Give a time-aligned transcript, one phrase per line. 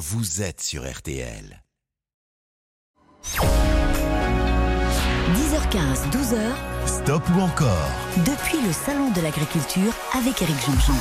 [0.00, 1.62] vous êtes sur RTL.
[5.50, 6.38] 10h15, 12h.
[6.86, 10.94] Stop ou encore Depuis le Salon de l'Agriculture avec Eric Jean-Jean.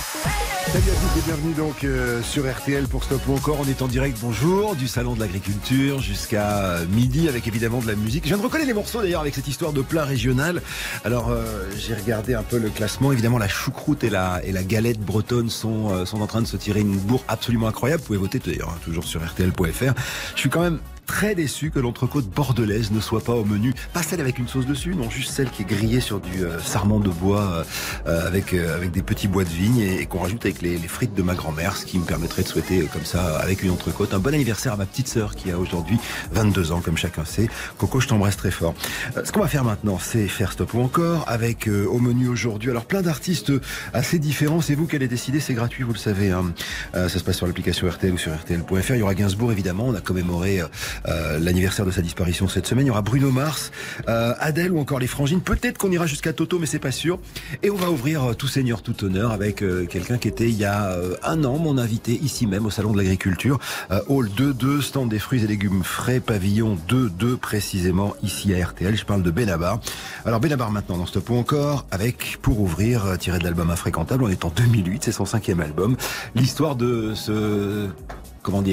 [0.65, 3.59] Salut à tous et bienvenue donc euh, sur RTL pour Stop ou encore.
[3.62, 7.85] On est en direct, bonjour, du Salon de l'Agriculture jusqu'à euh, midi avec évidemment de
[7.85, 8.23] la musique.
[8.23, 10.63] Je viens de reconnaître les morceaux d'ailleurs avec cette histoire de plat régional.
[11.05, 13.11] Alors euh, j'ai regardé un peu le classement.
[13.11, 16.57] Évidemment la choucroute et la, et la galette bretonne sont, sont en train de se
[16.57, 18.02] tirer une bourre absolument incroyable.
[18.02, 19.93] Vous pouvez voter d'ailleurs hein, toujours sur RTL.fr.
[20.34, 23.73] Je suis quand même très déçu que l'entrecôte bordelaise ne soit pas au menu.
[23.94, 26.59] Pas celle avec une sauce dessus, non, juste celle qui est grillée sur du euh,
[26.59, 27.66] sarment de bois
[28.05, 30.88] euh, avec, euh, avec des petits bois de vigne et, qu'on rajoute avec les, les,
[30.88, 34.14] frites de ma grand-mère, ce qui me permettrait de souhaiter comme ça, avec une entrecôte,
[34.14, 35.98] un bon anniversaire à ma petite sœur qui a aujourd'hui
[36.31, 37.50] 22 ans, comme chacun sait.
[37.80, 38.76] Coco, je t'embrasse très fort.
[39.23, 42.70] ce qu'on va faire maintenant, c'est faire stop ou encore avec au menu aujourd'hui.
[42.70, 43.52] Alors plein d'artistes
[43.94, 44.62] assez différents.
[44.62, 46.30] C'est vous qui allez décider, c'est gratuit, vous le savez.
[46.30, 46.53] Hein.
[46.94, 48.94] ça se passe sur l'application RTL ou sur RTL.fr.
[48.94, 49.88] Il y aura Gainsbourg évidemment.
[49.88, 50.62] On a commémoré
[51.08, 52.86] euh, l'anniversaire de sa disparition cette semaine.
[52.86, 53.72] Il y aura Bruno Mars,
[54.08, 55.42] euh, Adèle ou encore les Frangines.
[55.42, 57.19] Peut-être qu'on ira jusqu'à Toto, mais c'est pas sûr.
[57.64, 60.66] Et on va ouvrir euh, tout seigneur, tout honneur avec quelqu'un qui était il y
[60.66, 63.59] a un an mon invité ici même au salon de l'agriculture.
[64.08, 68.95] Hall 2-2, stand des fruits et légumes frais, pavillon 2-2 précisément ici à RTL.
[68.95, 69.80] Je parle de Benabar.
[70.25, 74.23] Alors Benabar maintenant dans Stop ou encore avec pour ouvrir tiré de l'album Infréquentable.
[74.23, 75.97] On est en 2008, c'est son cinquième album.
[76.36, 77.89] L'histoire de ce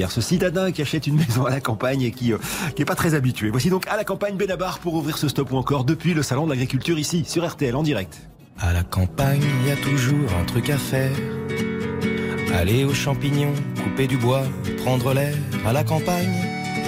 [0.09, 2.37] ce citadin qui achète une maison à la campagne et qui, euh,
[2.75, 3.49] qui est pas très habitué.
[3.49, 6.45] Voici donc à la campagne Benabar pour ouvrir ce stop ou encore depuis le salon
[6.45, 8.21] de l'agriculture ici sur RTL en direct.
[8.59, 11.11] À la campagne, il y a toujours un truc à faire.
[12.55, 14.43] Aller aux champignons, couper du bois,
[14.83, 15.35] prendre l'air.
[15.65, 16.33] À la campagne,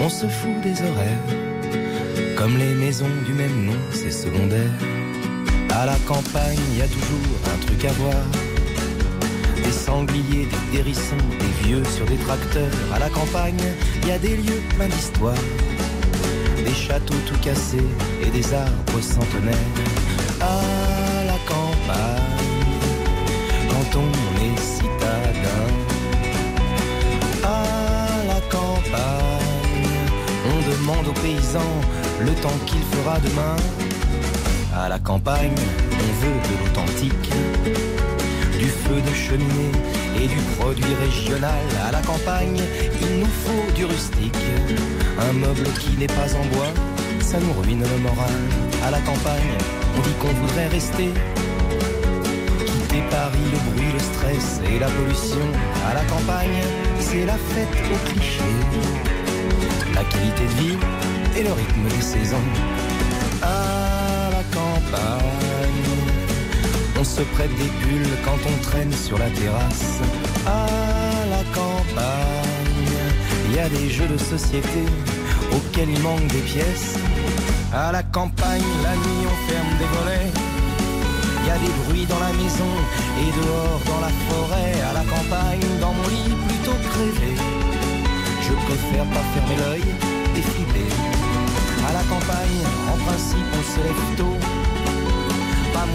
[0.02, 2.36] on se fout des horaires.
[2.38, 4.72] Comme les maisons du même nom, c'est secondaire.
[5.70, 8.16] À la campagne, il y a toujours un truc à voir
[9.70, 12.78] des sangliers, des hérissons, des vieux sur des tracteurs.
[12.92, 13.66] À la campagne,
[14.02, 15.44] il y a des lieux pleins d'histoire,
[16.66, 17.90] des châteaux tout cassés
[18.24, 19.74] et des arbres centenaires.
[20.42, 22.64] À la campagne,
[23.72, 24.12] quand on
[24.48, 25.66] est citadin.
[27.44, 27.64] À
[28.32, 30.00] la campagne,
[30.52, 31.76] on demande aux paysans
[32.28, 33.58] le temps qu'il fera demain.
[34.76, 35.62] À la campagne,
[36.06, 37.99] on veut de l'authentique
[38.60, 39.72] du feu de cheminée
[40.22, 42.62] et du produit régional à la campagne.
[43.02, 44.44] Il nous faut du rustique,
[45.18, 46.74] un meuble qui n'est pas en bois,
[47.22, 48.40] ça nous ruine le moral.
[48.86, 49.54] À la campagne,
[49.96, 51.10] on dit qu'on voudrait rester.
[52.66, 55.48] Quitter Paris, le bruit, le stress et la pollution.
[55.90, 56.62] À la campagne,
[57.00, 58.50] c'est la fête au cliché.
[59.96, 60.78] La qualité de vie
[61.38, 62.48] et le rythme des saisons.
[63.42, 65.49] À la campagne
[67.00, 70.00] on se prête des pulls quand on traîne sur la terrasse.
[70.46, 70.66] À
[71.30, 72.92] la campagne,
[73.46, 74.84] il y a des jeux de société
[75.56, 76.96] auxquels il manque des pièces.
[77.74, 80.32] À la campagne, la nuit on ferme des volets.
[81.42, 82.72] Il y a des bruits dans la maison
[83.24, 84.74] et dehors dans la forêt.
[84.90, 87.34] À la campagne, dans mon lit plutôt crevé.
[88.42, 89.88] Je préfère pas fermer l'œil
[90.36, 90.92] et flipper.
[91.88, 92.62] À la campagne,
[92.92, 94.59] en principe, on se lève tôt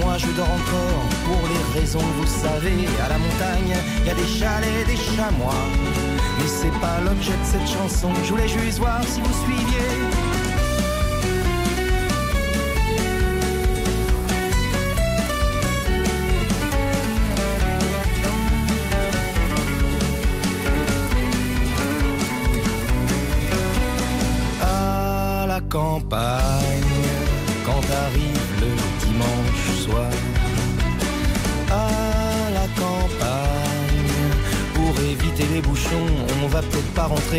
[0.02, 2.86] moi je dors encore pour les raisons vous savez.
[3.04, 3.74] À la montagne,
[4.06, 5.64] y a des chalets, des chamois.
[6.38, 10.33] Mais c'est pas l'objet de cette chanson, je voulais juste voir si vous suiviez.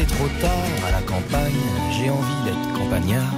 [0.04, 0.52] Trop tard
[0.88, 1.54] à la campagne.
[1.92, 3.34] J'ai envie d'être campagnard,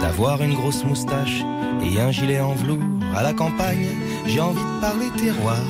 [0.00, 1.42] d'avoir une grosse moustache
[1.84, 2.82] et un gilet en velours
[3.14, 3.86] à la campagne.
[4.26, 5.62] J'ai envie de parler terroir.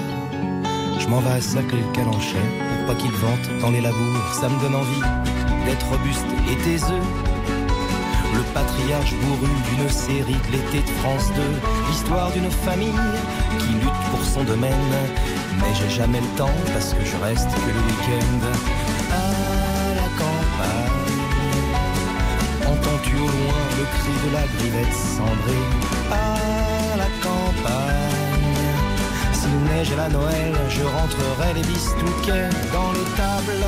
[0.99, 2.47] Je m'en vais à sacrer le calanchet
[2.79, 4.33] pour pas qu'il vente dans les labours.
[4.33, 5.03] Ça me donne envie
[5.67, 7.03] d'être robuste et taiseux
[8.35, 11.43] le patriarche bourru d'une série de l'été de France 2,
[11.89, 13.01] l'histoire d'une famille
[13.59, 14.73] qui lutte pour son domaine.
[15.59, 18.80] Mais j'ai jamais le temps parce que je reste que le week-end
[23.01, 25.67] Entends-tu au loin le cri de la grivette cendrée
[26.11, 28.57] à la campagne?
[29.33, 33.65] S'il neige à la Noël, je rentrerai les bistouquets dans les tables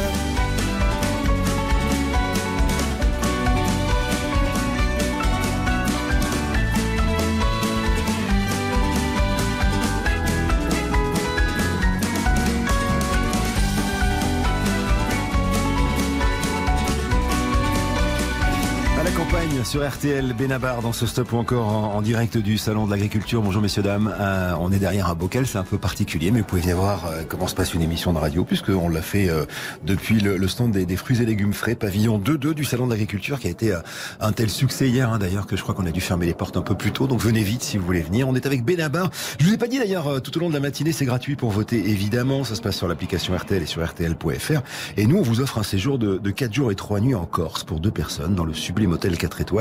[19.65, 23.43] sur RTL Benabar dans ce stop ou encore en, direct du salon de l'agriculture.
[23.43, 24.13] Bonjour messieurs dames.
[24.19, 27.07] Euh, on est derrière un bocal, c'est un peu particulier, mais vous pouvez venir voir
[27.07, 29.45] euh, comment se passe une émission de radio puisqu'on l'a fait euh,
[29.85, 33.47] depuis le, stand des, fruits et légumes frais, pavillon 2-2 du salon de l'agriculture qui
[33.47, 33.73] a été
[34.21, 36.57] un tel succès hier hein, d'ailleurs que je crois qu'on a dû fermer les portes
[36.57, 37.07] un peu plus tôt.
[37.07, 38.29] Donc venez vite si vous voulez venir.
[38.29, 39.11] On est avec Benabar.
[39.39, 41.51] Je vous ai pas dit d'ailleurs tout au long de la matinée, c'est gratuit pour
[41.51, 42.43] voter évidemment.
[42.45, 44.63] Ça se passe sur l'application RTL et sur RTL.fr.
[44.97, 47.27] Et nous on vous offre un séjour de, de 4 jours et 3 nuits en
[47.27, 49.52] Corse pour deux personnes dans le sublime hôtel 4 étoiles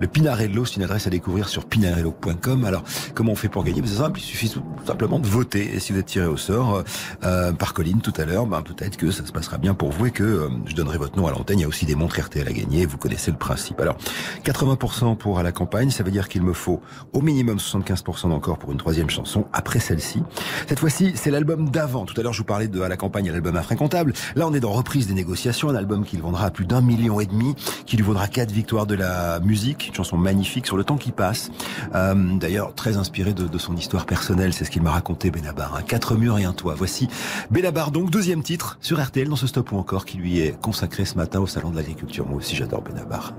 [0.00, 2.64] le Pinarello, c'est une adresse à découvrir sur pinarello.com.
[2.64, 2.82] Alors,
[3.14, 3.82] comment on fait pour gagner?
[3.84, 5.74] C'est simple, il suffit tout simplement de voter.
[5.74, 6.82] Et si vous êtes tiré au sort
[7.24, 10.06] euh, par Colline tout à l'heure, ben, peut-être que ça se passera bien pour vous
[10.06, 11.58] et que euh, je donnerai votre nom à l'antenne.
[11.58, 12.86] Il y a aussi des montres RTL à gagner.
[12.86, 13.80] Vous connaissez le principe.
[13.80, 13.96] Alors,
[14.44, 16.80] 80% pour à la campagne, ça veut dire qu'il me faut
[17.12, 20.22] au minimum 75% encore pour une troisième chanson après celle-ci.
[20.68, 22.04] Cette fois-ci, c'est l'album d'avant.
[22.04, 24.12] Tout à l'heure, je vous parlais de à la campagne, l'album infréquentable.
[24.34, 27.20] Là, on est dans reprise des négociations, un album qu'il vendra à plus d'un million
[27.20, 27.54] et demi,
[27.86, 31.12] qui lui vaudra quatre victoires de la musique, une chanson magnifique sur le temps qui
[31.12, 31.50] passe.
[31.94, 35.76] Euh, D'ailleurs, très inspiré de, son histoire personnelle, c'est ce qu'il m'a raconté Benabar.
[35.76, 35.82] Hein.
[35.86, 36.74] Quatre murs et un toit.
[36.76, 37.08] Voici
[37.50, 41.04] Benabar, donc deuxième titre sur RTL dans ce stop ou encore qui lui est consacré
[41.04, 42.26] ce matin au Salon de l'Agriculture.
[42.26, 43.32] Moi aussi, j'adore Benabar.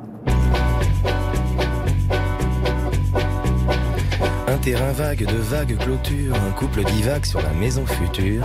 [4.48, 8.44] Un terrain vague de vagues clôtures, un couple divague sur la maison future.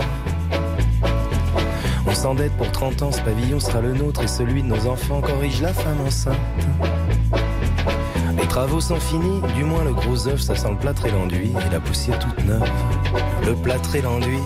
[2.05, 5.21] On s'endette pour 30 ans, ce pavillon sera le nôtre et celui de nos enfants
[5.21, 6.37] corrige la femme enceinte.
[8.43, 11.53] Les travaux sont finis, du moins le gros œuf, ça sent le plâtre et l'enduit,
[11.65, 12.69] et la poussière toute neuve.
[13.45, 14.43] Le plâtre et l'enduit,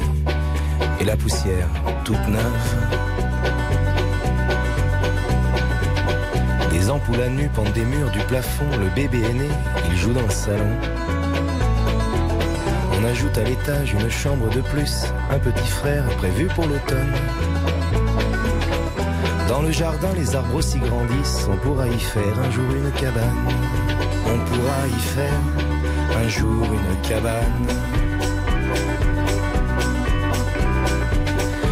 [1.00, 1.68] et la poussière
[2.06, 2.76] toute neuve.
[6.70, 9.50] Des ampoules à nu pendent des murs du plafond, le bébé est né,
[9.90, 10.78] il joue dans le salon.
[13.02, 17.14] On ajoute à l'étage une chambre de plus, un petit frère prévu pour l'automne.
[19.50, 23.87] Dans le jardin, les arbres aussi grandissent, on pourra y faire un jour une cabane.
[24.30, 25.42] On pourra y faire
[26.18, 27.68] un jour une cabane.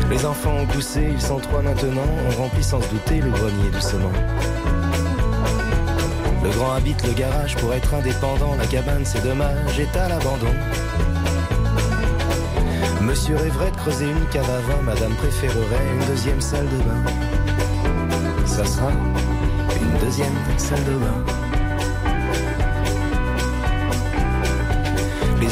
[0.10, 3.70] Les enfants ont poussé, ils sont trois maintenant, on remplit sans se douter le grenier
[3.72, 4.12] doucement.
[6.44, 10.54] Le grand habite le garage pour être indépendant, la cabane c'est dommage, est à l'abandon.
[13.02, 17.04] Monsieur rêverait de creuser une cave à vin, madame préférerait une deuxième salle de bain.
[18.46, 21.45] Ça sera une deuxième salle de bain.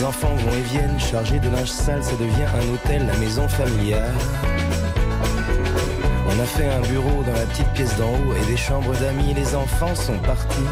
[0.03, 3.47] Les enfants vont et viennent, chargés de linge sale, ça devient un hôtel, la maison
[3.47, 4.11] familiale.
[6.27, 9.33] On a fait un bureau dans la petite pièce d'en haut et des chambres d'amis,
[9.33, 10.67] les enfants sont partis.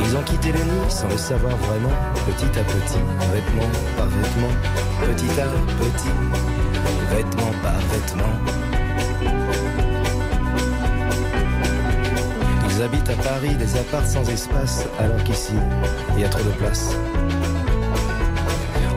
[0.00, 1.92] Ils ont quitté le nid sans le savoir vraiment,
[2.24, 3.02] petit à petit,
[3.34, 3.68] vêtement
[3.98, 4.54] par vêtement,
[5.02, 5.44] petit à
[5.84, 6.14] petit,
[7.10, 8.34] vêtement par vêtement.
[12.70, 15.52] Ils habitent à Paris des apparts sans espace, alors qu'ici,
[16.14, 16.96] il y a trop de place.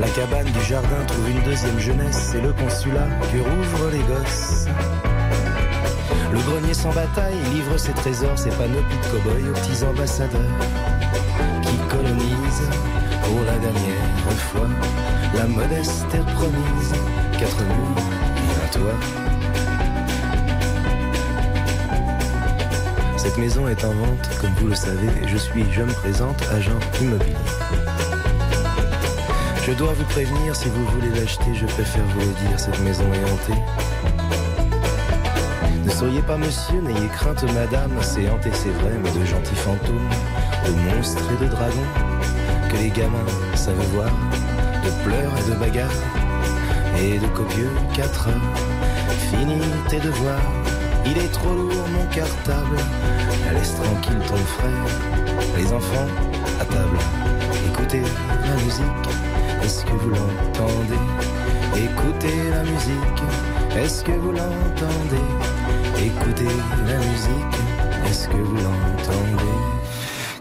[0.00, 4.66] La cabane du jardin trouve une deuxième jeunesse, c'est le consulat que rouvrent les gosses.
[6.32, 10.40] Le grenier sans bataille livre ses trésors, ses panoplies de cow-boys aux petits ambassadeurs
[11.62, 12.70] qui colonisent
[13.24, 14.08] pour la dernière
[14.52, 14.68] fois
[15.34, 16.92] la modeste est promise,
[17.38, 18.02] quatre murs
[18.36, 18.98] et un toit.
[23.16, 26.78] Cette maison est en vente, comme vous le savez, je suis, je me présente, agent
[27.00, 27.34] immobilier.
[29.68, 33.04] Je dois vous prévenir, si vous voulez l'acheter, je préfère vous le dire, cette maison
[33.12, 33.60] est hantée.
[35.84, 40.08] Ne soyez pas monsieur, n'ayez crainte madame, c'est hanté, c'est vrai, mais de gentils fantômes,
[40.64, 41.90] de monstres et de dragons,
[42.70, 43.18] que les gamins
[43.56, 44.10] savent voir
[44.82, 46.02] de pleurs et de bagarres
[46.98, 48.56] et de copieux quatre heures.
[49.30, 49.60] Fini
[49.90, 50.50] tes devoirs,
[51.04, 52.78] il est trop lourd mon cartable.
[53.52, 54.86] Laisse tranquille ton frère,
[55.58, 56.08] les enfants
[56.58, 56.98] à table.
[57.68, 59.27] Écoutez la musique,
[59.62, 61.04] est-ce que vous l'entendez?
[61.76, 63.22] Écoutez la musique,
[63.76, 65.26] est-ce que vous l'entendez?
[65.96, 66.54] Écoutez
[66.86, 67.58] la musique,
[68.08, 69.77] est-ce que vous l'entendez?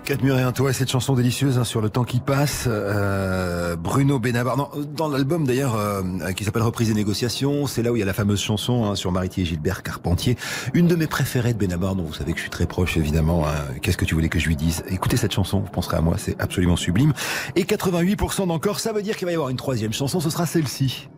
[0.08, 2.64] Quatre murs et un toit, cette chanson délicieuse hein, sur le temps qui passe.
[2.66, 7.92] Euh, Bruno Benabar, non, dans l'album d'ailleurs euh, qui s'appelle Reprise et négociations, c'est là
[7.92, 10.38] où il y a la fameuse chanson hein, sur Maritier et Gilbert Carpentier,
[10.74, 13.46] une de mes préférées de Benabar, dont vous savez que je suis très proche évidemment.
[13.46, 13.52] Hein.
[13.82, 14.82] Qu'est-ce que tu voulais que je lui dise?
[14.88, 17.12] Écoutez cette chanson, vous penserez à moi, c'est absolument sublime.
[17.58, 20.46] Et 88% d'encore, ça veut dire qu'il va y avoir une troisième chanson, ce sera
[20.46, 21.10] celle-ci.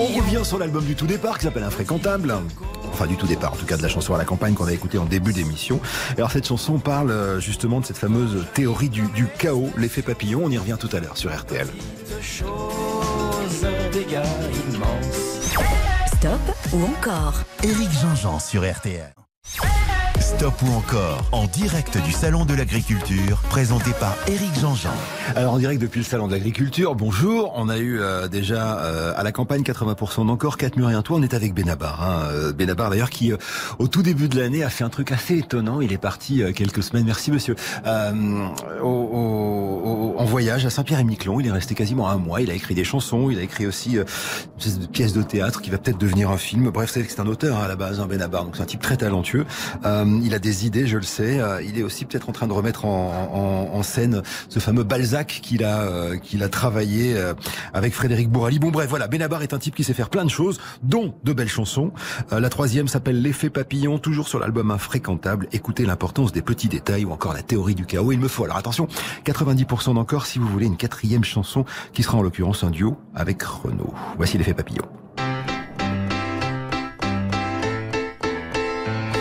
[0.00, 2.34] On revient sur l'album du tout départ qui s'appelle Infréquentable
[2.90, 4.72] enfin du tout départ, en tout cas de la chanson à la campagne qu'on a
[4.72, 5.80] écoutée en début d'émission.
[6.16, 9.04] Alors cette chanson parle euh, justement de cette fameuse théorie du,
[9.38, 10.42] chaos, l'effet papillon.
[10.44, 11.68] On y revient tout à l'heure sur RTL.
[16.06, 16.40] Stop
[16.72, 17.34] ou encore?
[17.62, 19.14] Éric Jean-Jean sur RTL.
[20.36, 24.94] Stop ou encore, en direct du Salon de l'Agriculture, présenté par Éric Jean-Jean.
[25.34, 27.52] Alors en direct depuis le Salon de l'Agriculture, bonjour.
[27.56, 31.02] On a eu euh, déjà euh, à la campagne 80% d'encore, 4 murs et un
[31.02, 31.18] toit.
[31.18, 32.02] On est avec Benabar.
[32.02, 32.28] Hein.
[32.32, 33.32] Euh, Benabar d'ailleurs qui,
[33.78, 35.80] au tout début de l'année, a fait un truc assez étonnant.
[35.80, 37.56] Il est parti quelques semaines, merci monsieur,
[40.20, 41.40] en voyage à Saint-Pierre-et-Miquelon.
[41.40, 42.42] Il est resté quasiment un mois.
[42.42, 43.30] Il a écrit des chansons.
[43.30, 46.70] Il a écrit aussi une pièce de théâtre qui va peut-être devenir un film.
[46.70, 48.44] Bref, c'est un auteur hein, à la base, hein, Benabar.
[48.44, 49.46] Donc c'est un type très talentueux
[50.22, 51.40] il a des idées, je le sais.
[51.40, 55.64] Euh, il est aussi peut-être en train de remettre en, scène ce fameux Balzac qu'il
[55.64, 57.32] a, euh, qu'il a travaillé euh,
[57.72, 58.58] avec Frédéric Bourali.
[58.58, 61.32] Bon bref, voilà, Benabar est un type qui sait faire plein de choses, dont de
[61.32, 61.92] belles chansons.
[62.30, 65.48] la troisième s'appelle L'effet papillon, toujours sur l'album Infréquentable.
[65.52, 68.12] Écoutez l'importance des petits détails ou encore la théorie du chaos.
[68.12, 68.86] Il me faut, alors attention,
[69.24, 73.42] 90% d'encore si vous voulez une quatrième chanson qui sera en l'occurrence un duo avec
[73.42, 73.94] Renaud.
[74.16, 74.84] Voici L'effet papillon.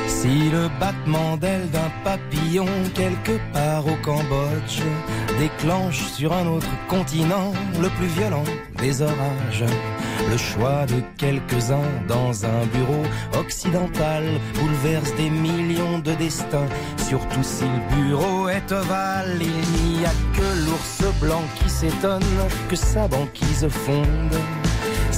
[0.07, 4.81] Si le battement d'aile d'un papillon quelque part au Cambodge
[5.37, 8.43] déclenche sur un autre continent le plus violent
[8.81, 9.65] des orages,
[10.29, 13.03] le choix de quelques-uns dans un bureau
[13.39, 14.23] occidental
[14.55, 20.65] bouleverse des millions de destins, surtout si le bureau est ovale, il n'y a que
[20.65, 22.21] l'ours blanc qui s'étonne
[22.69, 24.35] que sa banquise fonde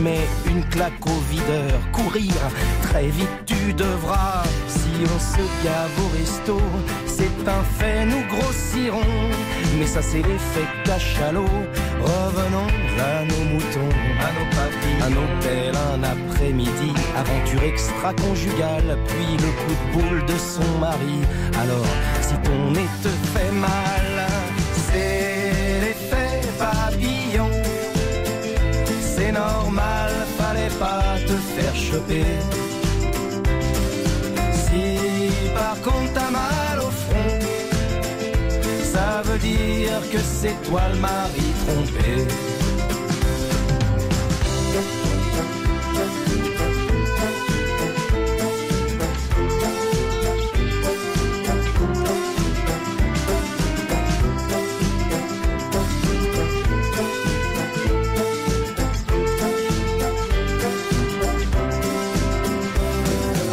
[0.00, 2.34] Mets une claque au videur, courir,
[2.82, 4.42] très vite tu devras.
[4.68, 6.60] Si on se gave au resto,
[7.06, 9.30] c'est un fait, nous grossirons.
[9.78, 11.44] Mais ça c'est l'effet cachalot.
[12.00, 19.50] Revenons à nos moutons, à nos papilles, un hôtel, un après-midi, aventure extra-conjugale, puis le
[19.60, 21.20] coup de boule de son mari.
[21.60, 21.86] Alors,
[22.20, 23.95] si ton nez te fait mal,
[34.52, 37.38] Si par contre t'as mal au front,
[38.82, 42.26] ça veut dire que c'est toi le mari trompé.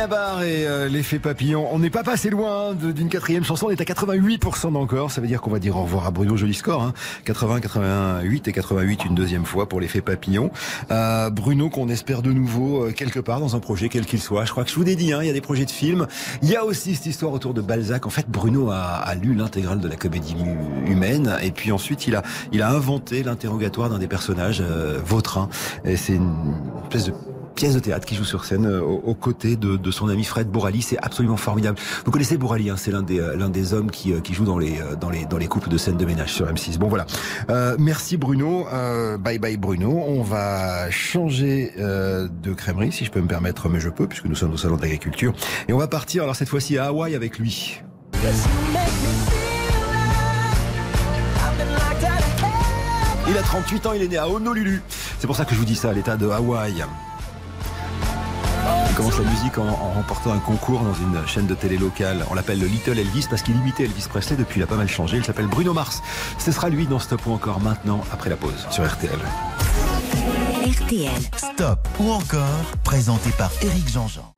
[0.00, 1.68] Benabar et euh, l'effet papillon.
[1.70, 3.66] On n'est pas passé loin d'une quatrième chanson.
[3.66, 5.10] On est à 88% d'encore.
[5.10, 6.38] Ça veut dire qu'on va dire au revoir à Bruno.
[6.38, 6.82] Joli score.
[6.82, 6.94] Hein
[7.26, 10.50] 80, 88 et 88 une deuxième fois pour l'effet papillon.
[10.90, 14.46] Euh, Bruno qu'on espère de nouveau euh, quelque part dans un projet quel qu'il soit.
[14.46, 15.12] Je crois que je vous l'ai dit.
[15.12, 16.06] Hein, il y a des projets de films.
[16.40, 18.06] Il y a aussi cette histoire autour de Balzac.
[18.06, 20.34] En fait, Bruno a, a lu l'intégrale de la comédie
[20.86, 25.50] humaine et puis ensuite il a il a inventé l'interrogatoire d'un des personnages, euh, Vautrin.
[25.84, 26.54] Et c'est une
[26.84, 27.12] espèce de
[27.60, 30.48] pièce de théâtre qui joue sur scène euh, aux, côtés de, de, son ami Fred
[30.48, 30.80] Bourali.
[30.80, 31.78] C'est absolument formidable.
[32.06, 34.46] Vous connaissez Bourali, hein, c'est l'un des, euh, l'un des hommes qui, euh, qui joue
[34.46, 36.78] dans les, dans, les, dans les couples de scènes de ménage sur M6.
[36.78, 37.04] Bon voilà.
[37.50, 38.66] Euh, merci Bruno.
[38.72, 39.90] Euh, bye bye Bruno.
[39.90, 44.24] On va changer euh, de crèmerie si je peux me permettre, mais je peux puisque
[44.24, 45.34] nous sommes au salon de l'agriculture.
[45.68, 47.82] Et on va partir alors cette fois-ci à Hawaï avec lui.
[53.28, 54.80] Il a 38 ans, il est né à Honolulu.
[55.18, 56.82] C'est pour ça que je vous dis ça, l'état de Hawaï.
[58.90, 62.26] Il commence la musique en, en, remportant un concours dans une chaîne de télé locale.
[62.28, 64.88] On l'appelle le Little Elvis parce qu'il imitait Elvis Presley depuis il a pas mal
[64.88, 65.16] changé.
[65.16, 66.02] Il s'appelle Bruno Mars.
[66.38, 69.18] Ce sera lui dans Stop ou encore maintenant après la pause sur RTL.
[70.66, 71.22] RTL.
[71.36, 74.34] Stop ou encore présenté par Eric Jean-Jean.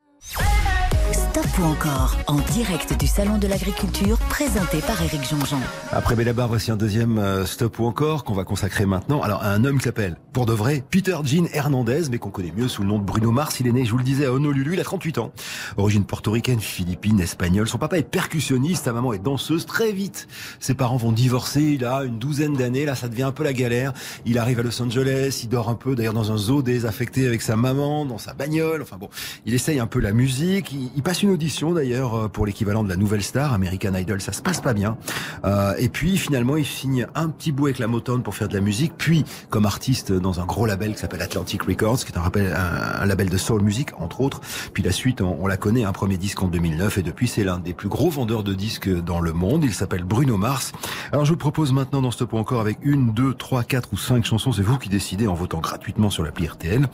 [1.43, 5.59] Stop ou encore en direct du Salon de l'Agriculture présenté par Eric Jean-Jean.
[5.91, 9.49] Après Bellabar, voici un deuxième euh, Stop ou encore qu'on va consacrer maintenant alors à
[9.49, 12.83] un homme qui s'appelle, pour de vrai, Peter Jean Hernandez, mais qu'on connaît mieux sous
[12.83, 13.59] le nom de Bruno Mars.
[13.59, 15.33] Il est né, je vous le disais, à Honolulu, il a 38 ans.
[15.79, 17.67] Origine portoricaine, philippine, espagnole.
[17.67, 19.67] Son papa est percussionniste, sa maman est danseuse.
[19.67, 20.29] Très vite,
[20.61, 21.63] ses parents vont divorcer.
[21.63, 23.93] Il a une douzaine d'années, là ça devient un peu la galère.
[24.27, 27.43] Il arrive à Los Angeles, il dort un peu d'ailleurs dans un zoo désaffecté avec
[27.43, 28.83] sa maman, dans sa bagnole.
[28.83, 29.09] Enfin bon,
[29.45, 30.73] il essaye un peu la musique.
[30.73, 34.21] Il passe une audition d'ailleurs pour l'équivalent de la nouvelle star, American Idol.
[34.21, 34.97] Ça se passe pas bien.
[35.45, 38.55] Euh, et puis finalement, il signe un petit bout avec la Motown pour faire de
[38.55, 42.19] la musique, puis comme artiste dans un gros label qui s'appelle Atlantic Records, qui est
[42.19, 44.41] un, rappel, un, label de soul music entre autres.
[44.73, 47.59] Puis la suite, on, la connaît, un premier disque en 2009 et depuis c'est l'un
[47.59, 49.65] des plus gros vendeurs de disques dans le monde.
[49.65, 50.73] Il s'appelle Bruno Mars.
[51.13, 53.97] Alors je vous propose maintenant dans ce point encore avec une, deux, trois, quatre ou
[53.97, 54.53] cinq chansons.
[54.53, 56.87] C'est vous qui décidez en votant gratuitement sur l'appli RTL.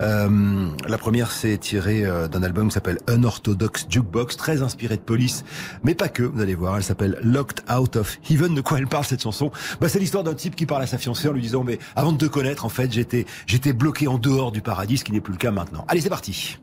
[0.00, 5.44] Euh, la première c'est tiré d'un album qui s'appelle Unorthodox Jukebox, très inspiré de Police,
[5.82, 6.22] mais pas que.
[6.22, 8.54] Vous allez voir, elle s'appelle Locked Out of Heaven.
[8.54, 9.50] De quoi elle parle cette chanson?
[9.80, 12.12] Bah, c'est l'histoire d'un type qui parle à sa fiancée en lui disant mais avant
[12.12, 15.20] de te connaître en fait j'étais j'étais bloqué en dehors du paradis, ce qui n'est
[15.20, 15.84] plus le cas maintenant.
[15.88, 16.58] Allez c'est parti.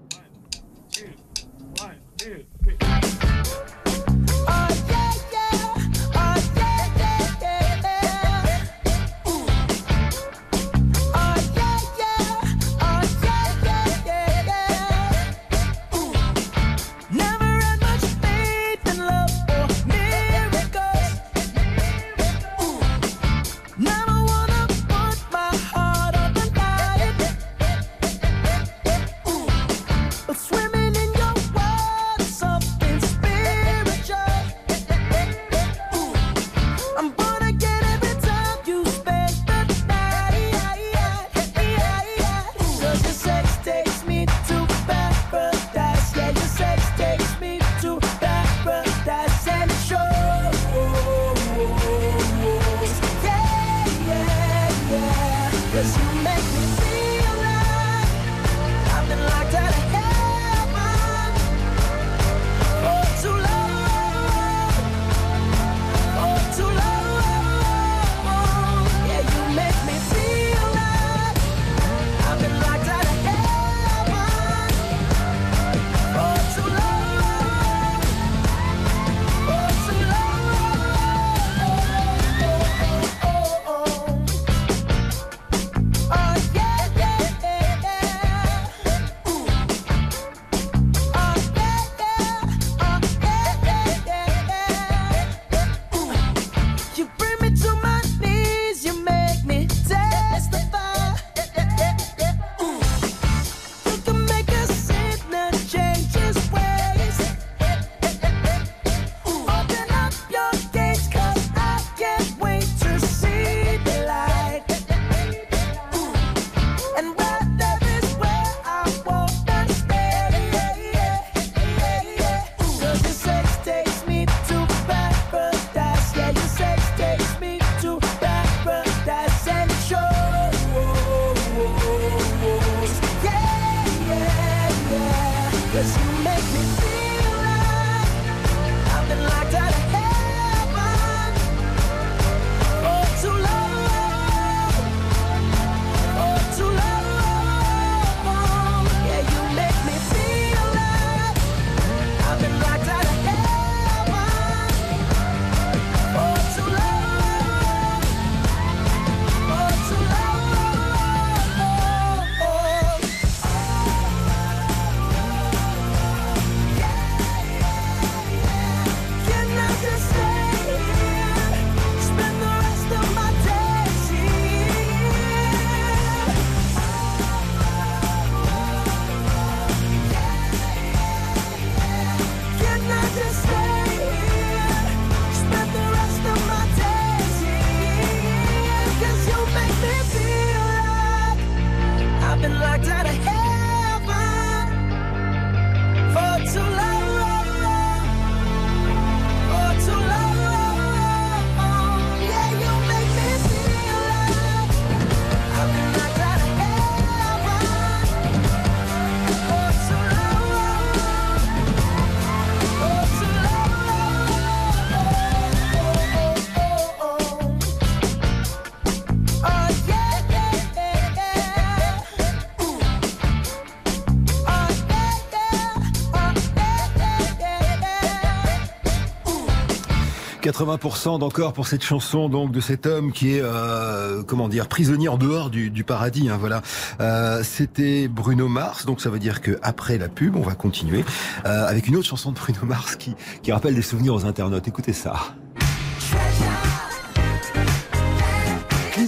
[230.58, 235.08] 80% d'encore pour cette chanson donc de cet homme qui est euh, comment dire prisonnier
[235.08, 236.30] en dehors du, paradis.
[236.30, 236.64] Hein, voilà,
[237.00, 238.86] euh, c'était Bruno Mars.
[238.86, 241.06] Donc ça veut dire que après la pub, on va continuer
[241.46, 244.68] euh, avec une autre chanson de Bruno Mars qui qui rappelle des souvenirs aux internautes.
[244.68, 245.36] Écoutez ça.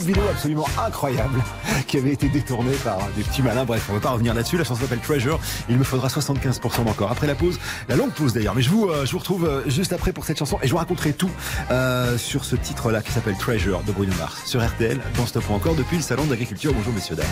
[0.10, 1.43] Vidéo absolument incroyable
[1.88, 3.65] qui avait été détourné par des petits malins.
[3.65, 4.58] Bref, on ne va pas revenir là-dessus.
[4.58, 5.39] La chanson s'appelle Treasure.
[5.69, 7.12] Il me faudra 75% d'encore.
[7.12, 8.56] Après la pause, la longue pause d'ailleurs.
[8.56, 10.72] Mais je vous, euh, je vous retrouve euh, juste après pour cette chanson et je
[10.72, 11.30] vous raconterai tout
[11.69, 15.54] euh, sur ce titre-là qui s'appelle Treasure de Bruno Mars sur RTL dans Stop ou
[15.54, 16.74] encore depuis le salon d'agriculture.
[16.74, 17.26] Bonjour messieurs dames.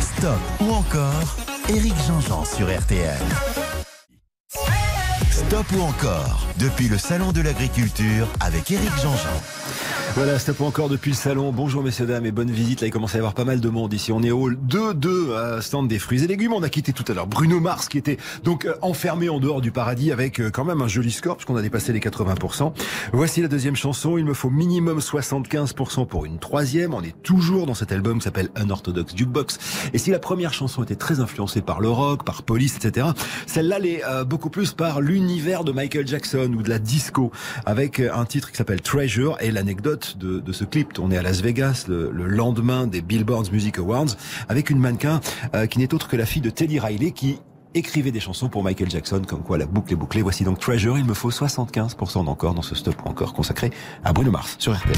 [0.00, 1.36] Stop ou encore
[1.70, 3.18] Eric Jean-Jean sur RTL.
[5.30, 9.40] Stop ou encore depuis le salon de l'agriculture avec Eric Jean-Jean.
[10.14, 11.52] Voilà, stop encore depuis le salon.
[11.52, 12.82] Bonjour messieurs dames et bonne visite.
[12.82, 14.12] Là, il commence à y avoir pas mal de monde ici.
[14.12, 16.52] On est au hall 2-2 à stand des fruits et légumes.
[16.52, 19.62] On a quitté tout à l'heure Bruno Mars qui était donc euh, enfermé en dehors
[19.62, 22.74] du paradis avec euh, quand même un joli score puisqu'on a dépassé les 80%.
[23.14, 24.18] Voici la deuxième chanson.
[24.18, 26.92] Il me faut minimum 75% pour une troisième.
[26.92, 29.58] On est toujours dans cet album qui s'appelle Unorthodox Jukebox.
[29.94, 33.06] Et si la première chanson était très influencée par le rock, par Police, etc.,
[33.46, 37.32] celle-là l'est euh, beaucoup plus par l'univers de Michael Jackson ou de la disco
[37.64, 41.40] avec un titre qui s'appelle Treasure et l'anecdote de, de, ce clip tourné à Las
[41.40, 44.16] Vegas le, le, lendemain des Billboard Music Awards
[44.48, 45.20] avec une mannequin
[45.54, 47.38] euh, qui n'est autre que la fille de Teddy Riley qui
[47.74, 50.22] écrivait des chansons pour Michael Jackson, comme quoi la boucle est bouclée.
[50.22, 53.70] Voici donc Treasure, il me faut 75% d'encore dans ce stop encore consacré
[54.04, 54.96] à Bruno Mars sur RTL.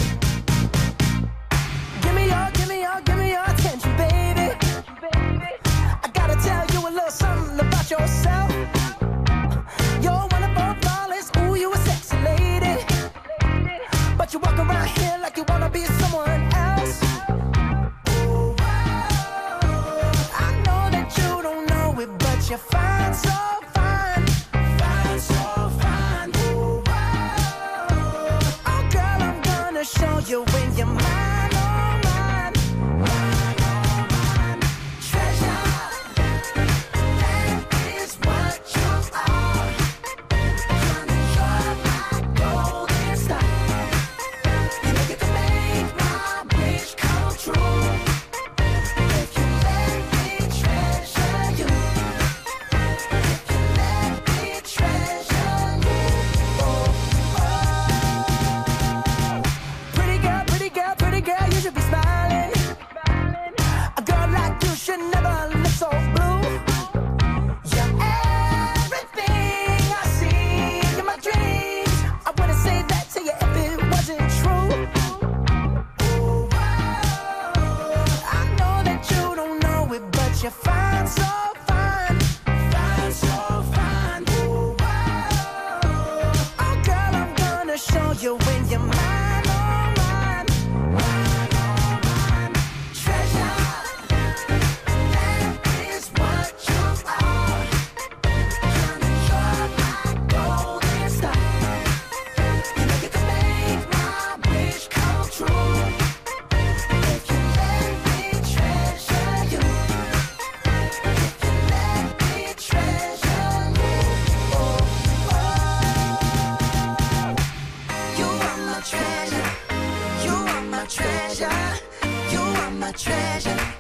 [123.05, 123.74] Treasure.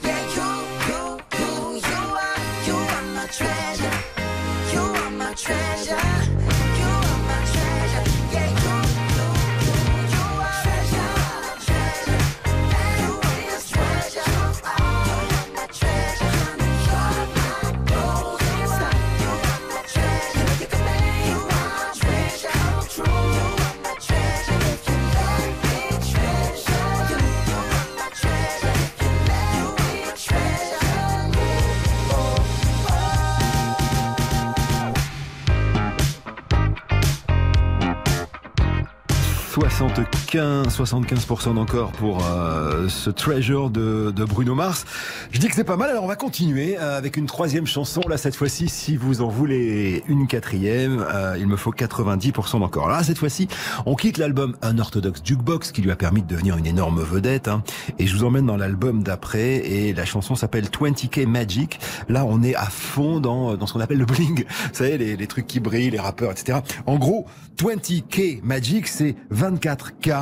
[40.35, 44.85] 75, 75% d'encore pour euh, ce Treasure de, de Bruno Mars.
[45.31, 48.01] Je dis que c'est pas mal, alors on va continuer euh, avec une troisième chanson.
[48.09, 52.88] Là, cette fois-ci, si vous en voulez une quatrième, euh, il me faut 90% d'encore.
[52.88, 53.47] Là, cette fois-ci,
[53.87, 57.47] on quitte l'album Unorthodox Jukebox qui lui a permis de devenir une énorme vedette.
[57.47, 57.62] Hein,
[58.01, 61.79] et je vous emmène dans l'album d'après et la chanson s'appelle 20K Magic.
[62.09, 64.44] Là, on est à fond dans, dans ce qu'on appelle le bling.
[64.49, 66.59] Vous savez, les, les trucs qui brillent, les rappeurs, etc.
[66.87, 67.27] En gros,
[67.59, 69.61] 20K Magic, c'est 20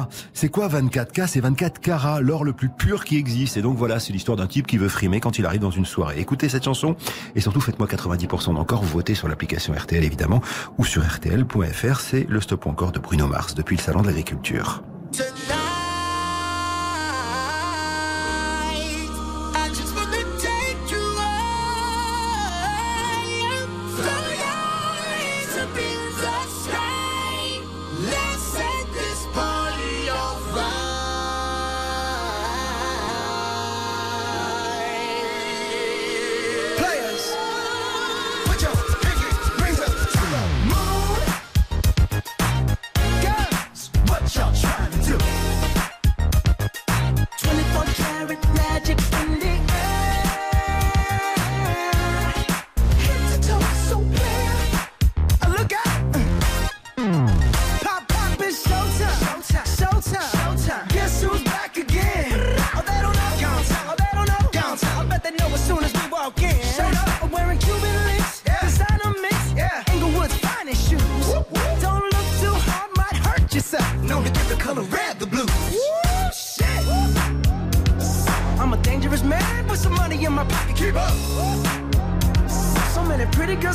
[0.02, 0.08] 24K.
[0.32, 3.56] C'est quoi 24K C'est 24 carats, l'or le plus pur qui existe.
[3.56, 5.86] Et donc voilà, c'est l'histoire d'un type qui veut frimer quand il arrive dans une
[5.86, 6.18] soirée.
[6.18, 6.96] Écoutez cette chanson
[7.34, 8.82] et surtout faites-moi 90% d'encore.
[8.82, 10.40] Votez sur l'application RTL évidemment
[10.78, 12.00] ou sur rtl.fr.
[12.00, 14.82] C'est le stop encore de Bruno Mars depuis le salon de l'agriculture.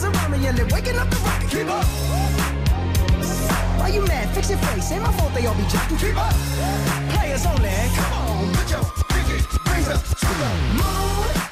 [0.07, 1.49] Around me and waking up the rocket.
[1.49, 1.85] Keep up.
[3.79, 4.29] Why you mad?
[4.33, 4.91] Fix your face.
[4.91, 5.99] Ain't my fault they all be jocking.
[5.99, 6.33] Keep up.
[7.13, 7.69] Players only.
[7.95, 9.37] Come on, put your pinky
[9.89, 11.46] up to the moon.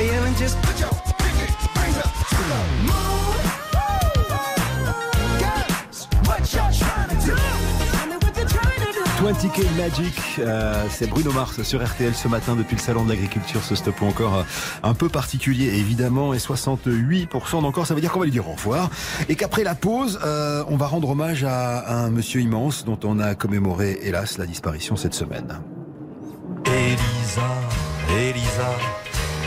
[0.00, 0.34] Feeling.
[0.36, 3.42] Just put your pinky rings up to the moon.
[5.42, 7.36] Girls, what y'all trying to do?
[7.92, 9.04] Tell me what you're trying to do.
[9.20, 13.62] 20K Magic, euh, c'est Bruno Mars sur RTL ce matin depuis le salon de l'agriculture.
[13.62, 14.42] Ce stop encore euh,
[14.82, 18.52] un peu particulier évidemment et 68% d'encore, ça veut dire qu'on va lui dire au
[18.52, 18.88] revoir
[19.28, 23.18] et qu'après la pause, euh, on va rendre hommage à un monsieur immense dont on
[23.18, 25.60] a commémoré hélas la disparition cette semaine.
[26.64, 27.50] Elisa,
[28.18, 28.70] Elisa,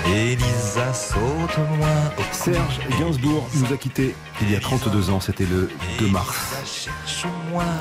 [0.06, 1.88] Elisa, saute-moi
[2.18, 6.90] au Serge Gainsbourg nous a quittés il y a 32 ans, c'était le 2 mars.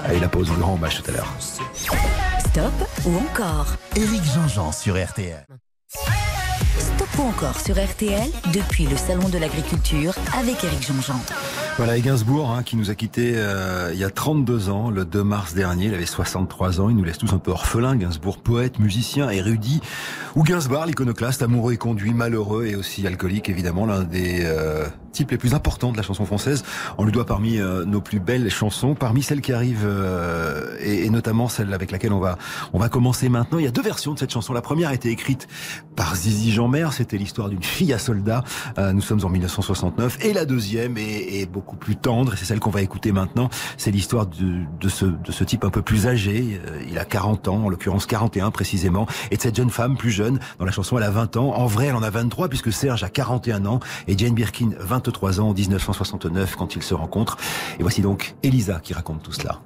[0.04, 1.32] Allez la pause, on le rend hommage tout à l'heure.
[2.38, 2.72] Stop
[3.04, 3.66] ou encore?
[3.96, 5.44] Éric Jean-Jean sur RTL.
[6.78, 11.20] Stop ou encore sur RTL depuis le Salon de l'Agriculture avec Éric Jean-Jean.
[11.78, 15.06] Voilà, et Gainsbourg, hein, qui nous a quittés euh, il y a 32 ans, le
[15.06, 15.86] 2 mars dernier.
[15.86, 16.90] Il avait 63 ans.
[16.90, 17.96] Il nous laisse tous un peu orphelins.
[17.96, 19.80] Gainsbourg, poète, musicien, érudit.
[20.36, 25.30] Ou Gainsbourg, l'iconoclaste, amoureux et conduit, malheureux et aussi alcoolique, évidemment, l'un des euh, types
[25.30, 26.64] les plus importants de la chanson française.
[26.98, 31.04] On lui doit parmi euh, nos plus belles chansons, parmi celles qui arrivent, euh, et,
[31.04, 32.38] et notamment celle avec laquelle on va
[32.72, 33.58] on va commencer maintenant.
[33.58, 34.52] Il y a deux versions de cette chanson.
[34.52, 35.46] La première a été écrite
[35.94, 36.88] par Zizi Jeanmer.
[36.92, 38.42] C'était l'histoire d'une fille à soldat.
[38.78, 40.18] Euh, nous sommes en 1969.
[40.24, 43.48] Et la deuxième est, est beaucoup plus tendre, et c'est celle qu'on va écouter maintenant.
[43.76, 47.46] C'est l'histoire de, ce, de ce type un peu plus âgé, euh, il a 40
[47.46, 50.98] ans, en l'occurrence 41 précisément, et de cette jeune femme plus jeune, dans la chanson
[50.98, 53.78] elle a 20 ans, en vrai elle en a 23 puisque Serge a 41 ans
[54.08, 57.36] et Jane Birkin 23 ans en 1969 quand ils se rencontrent.
[57.78, 59.60] Et voici donc Elisa qui raconte tout cela.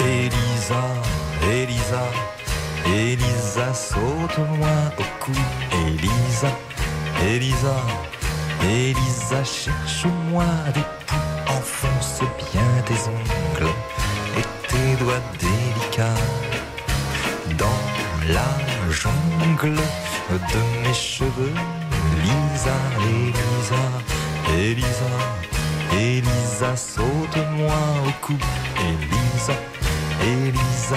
[0.00, 1.17] Elisa
[2.94, 5.32] Elisa, saute-moi au cou.
[5.86, 6.48] Elisa,
[7.22, 7.76] Elisa,
[8.64, 11.16] Elisa, cherche-moi des poux.
[11.48, 13.72] Enfonce bien tes ongles
[14.38, 16.22] et tes doigts délicats
[17.58, 17.80] dans
[18.32, 18.48] la
[18.90, 19.76] jungle
[20.30, 21.54] de mes cheveux.
[22.22, 22.76] Lisa,
[23.10, 23.84] Elisa,
[24.58, 25.12] Elisa,
[25.92, 27.74] Elisa, saute-moi
[28.06, 28.36] au cou.
[28.80, 29.54] Elisa,
[30.22, 30.96] Elisa,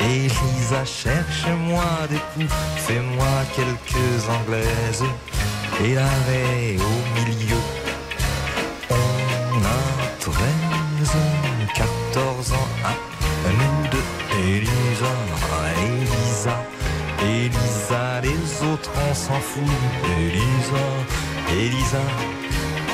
[0.00, 2.54] Elisa, cherche-moi des coups.
[2.76, 5.04] Fais-moi quelques anglaises
[5.84, 7.62] et l'arrêt au milieu.
[8.90, 10.34] On a 13,
[11.74, 12.92] 14 ans à
[13.50, 13.98] nous deux.
[14.46, 15.14] Elisa,
[15.78, 16.56] Elisa,
[17.22, 19.62] Elisa, les autres on s'en fout.
[20.18, 20.84] Elisa,
[21.52, 22.04] Elisa,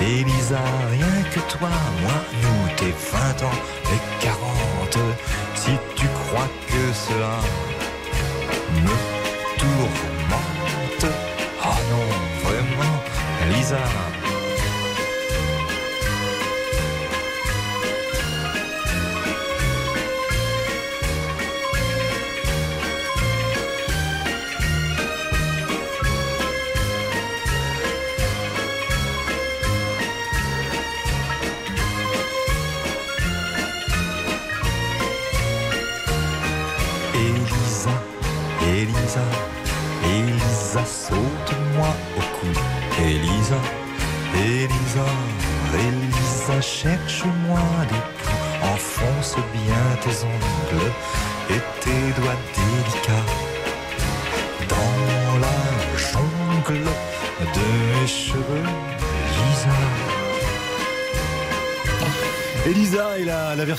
[0.01, 0.61] Elisa,
[0.91, 1.69] rien que toi,
[2.03, 3.61] moi, nous, tes 20 ans
[3.93, 4.99] et 40.
[5.55, 7.41] Si tu crois que cela
[8.83, 8.97] me
[9.59, 11.07] tourmente,
[11.65, 12.09] oh non,
[12.45, 13.03] vraiment,
[13.47, 14.10] Elisa.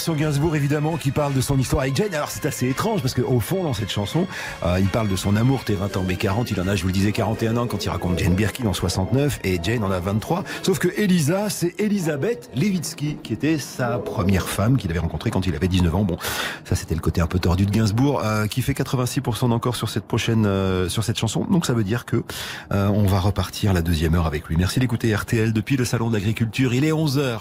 [0.02, 2.16] Version Gainsbourg évidemment qui parle de son histoire avec Jane.
[2.16, 4.26] Alors c'est assez étrange parce qu'au fond dans cette chanson,
[4.66, 6.82] euh, il parle de son amour, t'es 20 ans mais 40, il en a je
[6.82, 9.92] vous le disais 41 ans quand il raconte Jane Birkin en 69 et Jane en
[9.92, 10.44] a 23.
[10.64, 15.46] Sauf que Elisa c'est Elisabeth Levitsky qui était sa première femme qu'il avait rencontrée quand
[15.46, 16.04] il avait 19 ans.
[16.04, 16.18] Bon
[16.66, 19.92] ça c'était le côté un peu tordu de Gainsbourg euh, qui fait 86% d'encore sur
[19.92, 21.46] cette prochaine euh, sur cette chanson.
[21.46, 22.24] Donc ça veut dire que
[22.72, 24.58] on va repartir la deuxième heure avec lui.
[24.58, 26.74] Merci d'écouter RTL depuis le salon d'agriculture.
[26.74, 27.40] Il est 11h.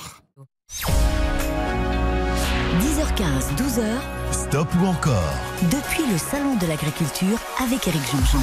[3.21, 5.35] 10h15, 12h, Stop ou encore
[5.71, 8.41] depuis le Salon de l'Agriculture avec Eric Jean-Jean.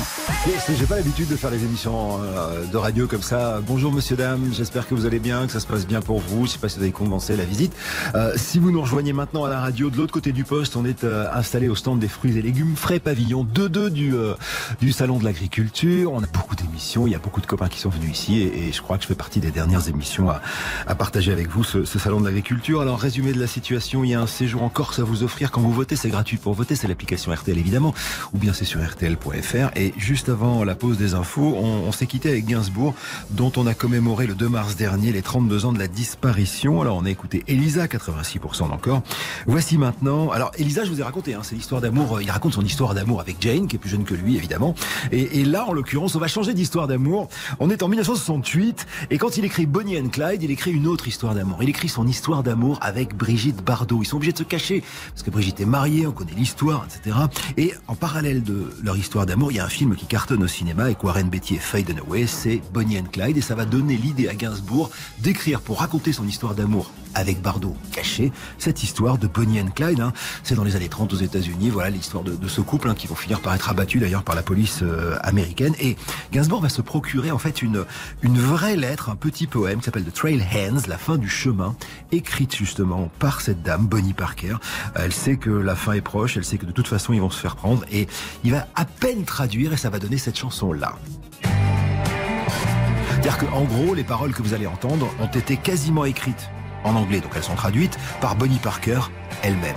[0.78, 3.60] J'ai pas l'habitude de faire les émissions euh, de radio comme ça.
[3.65, 6.45] Bonjour monsieur, dame, j'espère que vous allez bien, que ça se passe bien pour vous.
[6.45, 7.73] Je sais pas si vous avez commencé la visite.
[8.13, 10.86] Euh, si vous nous rejoignez maintenant à la radio, de l'autre côté du poste, on
[10.86, 14.36] est euh, installé au stand des fruits et légumes frais pavillon 2-2 du, euh,
[14.80, 16.11] du Salon de l'Agriculture.
[16.14, 18.68] On a beaucoup d'émissions, il y a beaucoup de copains qui sont venus ici et,
[18.68, 20.41] et je crois que je fais partie des dernières émissions à,
[20.86, 22.82] à partager avec vous ce, ce Salon de l'Agriculture.
[22.82, 25.49] Alors résumé de la situation, il y a un séjour en Corse à vous offrir
[25.49, 27.93] quand vous votez, c'est gratuit pour voter, c'est l'application RTL évidemment,
[28.34, 29.69] ou bien c'est sur rtl.fr.
[29.75, 32.95] Et juste avant la pause des infos, on, on s'est quitté avec Gainsbourg,
[33.30, 36.82] dont on a commémoré le 2 mars dernier les 32 ans de la disparition.
[36.82, 39.03] Alors on a écouté Elisa, 86% encore.
[39.45, 42.53] Voici maintenant, alors Elisa, je vous ai raconté, hein, c'est l'histoire d'amour, euh, il raconte
[42.53, 44.73] son histoire d'amour avec Jane, qui est plus jeune que lui évidemment.
[45.11, 47.30] Et, et là, en l'occurrence, on va changer d'histoire d'amour.
[47.59, 51.07] On est en 1968, et quand il écrit Bonnie and Clyde, il écrit une autre
[51.07, 51.59] histoire d'amour.
[51.61, 53.99] Il écrit son histoire d'amour avec Brigitte Bardot.
[54.01, 57.15] Ils sont obligés de se cacher, parce que Brigitte est mariée, on connaît l'histoire, etc.
[57.57, 60.47] Et en parallèle de leur histoire d'amour, il y a un film qui cartonne au
[60.47, 63.97] cinéma avec Warren Beatty et Faye Dunaway, c'est Bonnie and Clyde, et ça va donner
[63.97, 64.89] l'idée à Gainsbourg
[65.20, 69.99] d'écrire pour raconter son histoire d'amour avec Bardot caché, cette histoire de Bonnie and Clyde.
[69.99, 70.13] hein.
[70.43, 73.07] C'est dans les années 30 aux États-Unis, voilà l'histoire de, de ce couple hein, qui
[73.07, 75.74] vont finir par être abattus d'ailleurs par la police euh, américaine.
[75.80, 75.97] Et
[76.32, 77.86] Gainsbourg va se procurer en fait une,
[78.22, 81.76] une vraie lettre, un petit poème qui s'appelle The Trail Hands, la fin du chemin,
[82.11, 84.55] écrite justement par cette dame, Bonnie Parker.
[84.95, 87.32] Elle sait que la fin est proche, elle sait que de toute façon ils vont
[87.32, 88.07] se faire prendre et
[88.43, 90.95] il va à peine traduire et ça va donner cette chanson-là.
[93.09, 96.49] C'est-à-dire qu'en gros, les paroles que vous allez entendre ont été quasiment écrites
[96.88, 98.99] en anglais, donc elles sont traduites par Bonnie Parker
[99.43, 99.75] elle-même.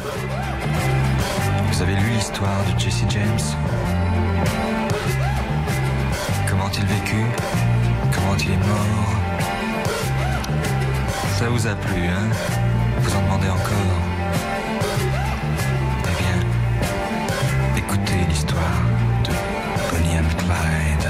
[1.72, 3.40] Vous avez lu l'histoire de Jesse James?
[6.48, 7.26] Comment il vécut?
[8.12, 9.14] Comment il est mort?
[11.38, 12.28] Ça vous a plu, hein?
[13.00, 13.98] Vous en demandez encore?
[16.04, 16.38] Eh bien,
[17.76, 18.82] écoutez l'histoire
[19.24, 19.32] de
[19.90, 21.08] Bonnie and Clyde.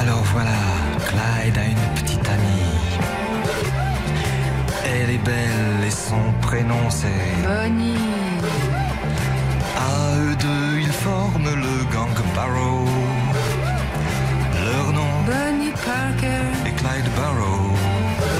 [0.00, 0.50] Alors voilà,
[5.08, 7.08] elle est belle et son prénom c'est
[7.46, 7.94] Bonnie.
[9.76, 12.84] À eux deux, ils forment le gang Barrow.
[14.64, 17.70] Leur nom Bonnie Parker et Clyde Barrow.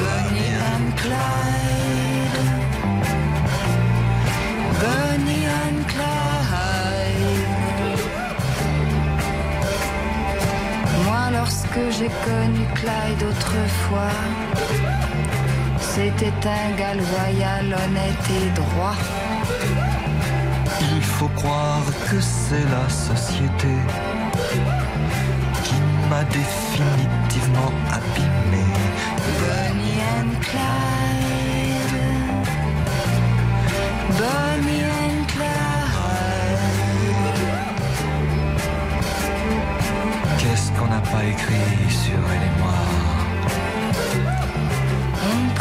[0.05, 2.39] Bonnie and Clyde.
[4.83, 7.39] Bonnie and Clyde.
[11.05, 14.98] Moi, lorsque j'ai connu Clyde autrefois.
[15.95, 18.97] C'était un gars loyal, honnête et droit.
[20.81, 23.75] Il faut croire que c'est la société
[25.65, 25.75] qui
[26.09, 28.67] m'a définitivement abîmé.
[29.41, 31.97] Bonnie and Clyde.
[34.19, 36.69] Bonnie and Clyde.
[40.39, 42.98] Qu'est-ce qu'on n'a pas écrit sur elle et moi?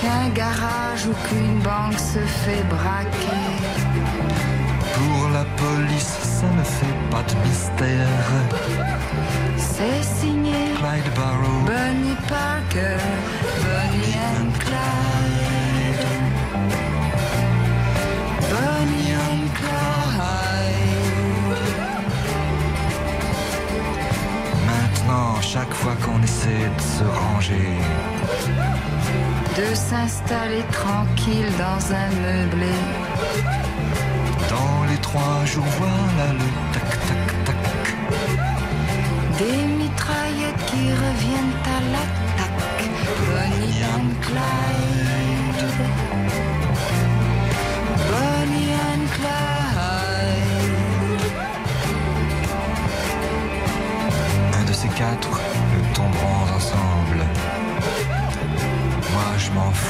[0.00, 3.46] Qu'un garage ou qu'une banque se fait braquer.
[4.94, 8.26] pour la police, ça ne fait pas de mystère.
[9.56, 13.00] C'est signé Clyde Barrow, Bonnie Parker.
[13.64, 16.06] Bonnie and Clyde.
[18.52, 19.70] Bonnie and Clyde.
[24.66, 27.76] maintenant, chaque fois qu'on essaie de se ranger,
[29.60, 32.74] de s'installer tranquille dans un meublé.
[34.54, 37.62] dans les trois jours, voilà le tac-tac-tac.
[39.38, 42.82] Des mitraillettes qui reviennent à l'attaque.
[43.26, 45.62] Bonnie and Clyde.
[48.10, 49.59] Bonnie and Clyde.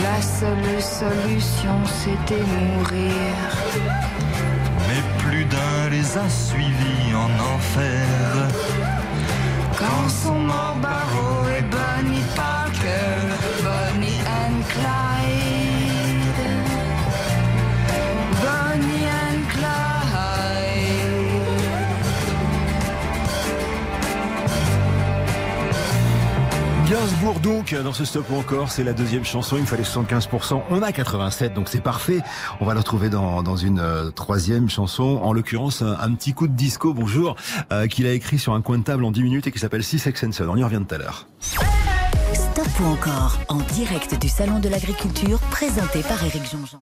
[0.00, 3.12] La seule solution, c'était mourir.
[4.88, 8.06] Mais plus d'un les a suivis en enfer.
[9.78, 12.51] Quand sont morts Barrow et Bonnie Parker,
[27.22, 30.62] Gainsbourg donc dans ce stop ou encore, c'est la deuxième chanson, il me fallait 75%,
[30.70, 32.18] on a 87 donc c'est parfait.
[32.60, 36.32] On va le retrouver dans, dans une euh, troisième chanson, en l'occurrence un, un petit
[36.32, 37.36] coup de disco, bonjour,
[37.70, 39.84] euh, qu'il a écrit sur un coin de table en 10 minutes et qui s'appelle
[39.84, 40.48] Six Sex and Son.
[40.48, 41.28] On y revient tout à l'heure.
[42.32, 46.80] Stop ou encore en direct du Salon de l'Agriculture présenté par Éric Jean-Jean.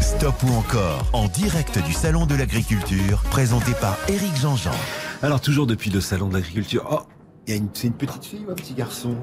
[0.00, 4.74] Stop ou encore en direct du Salon de l'Agriculture, présenté par Éric Jean-Jean.
[5.22, 6.88] Alors toujours depuis le salon de l'agriculture.
[6.90, 7.02] Oh,
[7.74, 9.16] c'est une petite fille ou un petit garçon?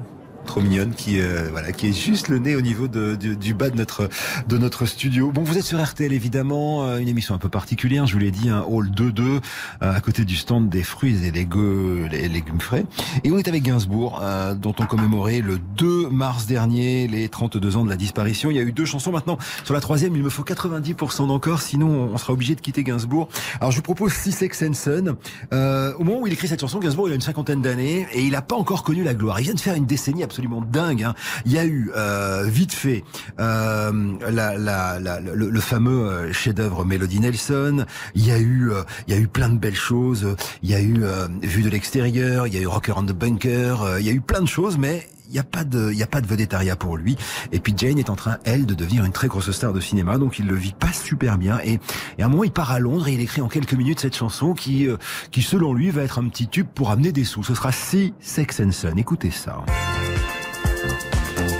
[0.46, 3.54] Trop mignonne qui euh, voilà qui est juste le nez au niveau de, du, du
[3.54, 4.08] bas de notre
[4.48, 5.30] de notre studio.
[5.30, 8.06] Bon, vous êtes sur RTL évidemment, euh, une émission un peu particulière.
[8.06, 9.40] Je vous l'ai dit, un hall 2-2 euh,
[9.80, 12.84] à côté du stand des fruits et gueux- les légumes frais.
[13.24, 17.76] Et on est avec Gainsbourg, euh, dont on commémorait le 2 mars dernier les 32
[17.76, 18.50] ans de la disparition.
[18.50, 19.38] Il y a eu deux chansons maintenant.
[19.64, 23.28] Sur la troisième, il me faut 90% d'encore, sinon on sera obligé de quitter Gainsbourg.
[23.60, 25.14] Alors je vous propose Six and.
[25.52, 28.22] Euh, au moment où il écrit cette chanson, Gainsbourg il a une cinquantaine d'années et
[28.22, 29.38] il n'a pas encore connu la gloire.
[29.40, 31.02] Il vient de faire une décennie absolument dingue.
[31.02, 31.14] hein.
[31.44, 33.02] Il y a eu euh, vite fait
[33.40, 37.84] euh, la, la, la- le, le fameux euh, chef-d'œuvre Melody Nelson.
[38.14, 40.36] Il y a eu euh, il y a eu plein de belles choses.
[40.62, 42.46] Il y a eu euh, Vue de l'extérieur.
[42.46, 43.82] Il y a eu Rocker on the Bunker.
[43.82, 45.96] euh, il y a eu plein de choses, mais il n'y a pas de, il
[45.98, 47.16] y a pas de vedettariat pour lui.
[47.52, 50.18] Et puis Jane est en train, elle, de devenir une très grosse star de cinéma,
[50.18, 51.60] donc il le vit pas super bien.
[51.64, 51.78] Et,
[52.18, 54.16] et à un moment, il part à Londres et il écrit en quelques minutes cette
[54.16, 54.88] chanson qui,
[55.30, 57.44] qui selon lui, va être un petit tube pour amener des sous.
[57.44, 58.96] Ce sera Si Sex and Son.
[58.96, 59.62] Écoutez ça.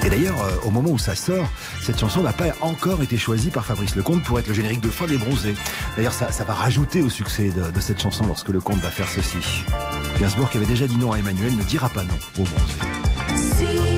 [0.05, 1.46] Et d'ailleurs, euh, au moment où ça sort,
[1.82, 4.88] cette chanson n'a pas encore été choisie par Fabrice Lecomte pour être le générique de
[4.88, 5.55] fin des bronzés.
[5.96, 9.64] D'ailleurs, ça, va rajouter au succès de, de cette chanson lorsque Lecomte va faire ceci.
[10.18, 13.89] Gainsbourg, qui avait déjà dit non à Emmanuel, ne dira pas non aux bronzés.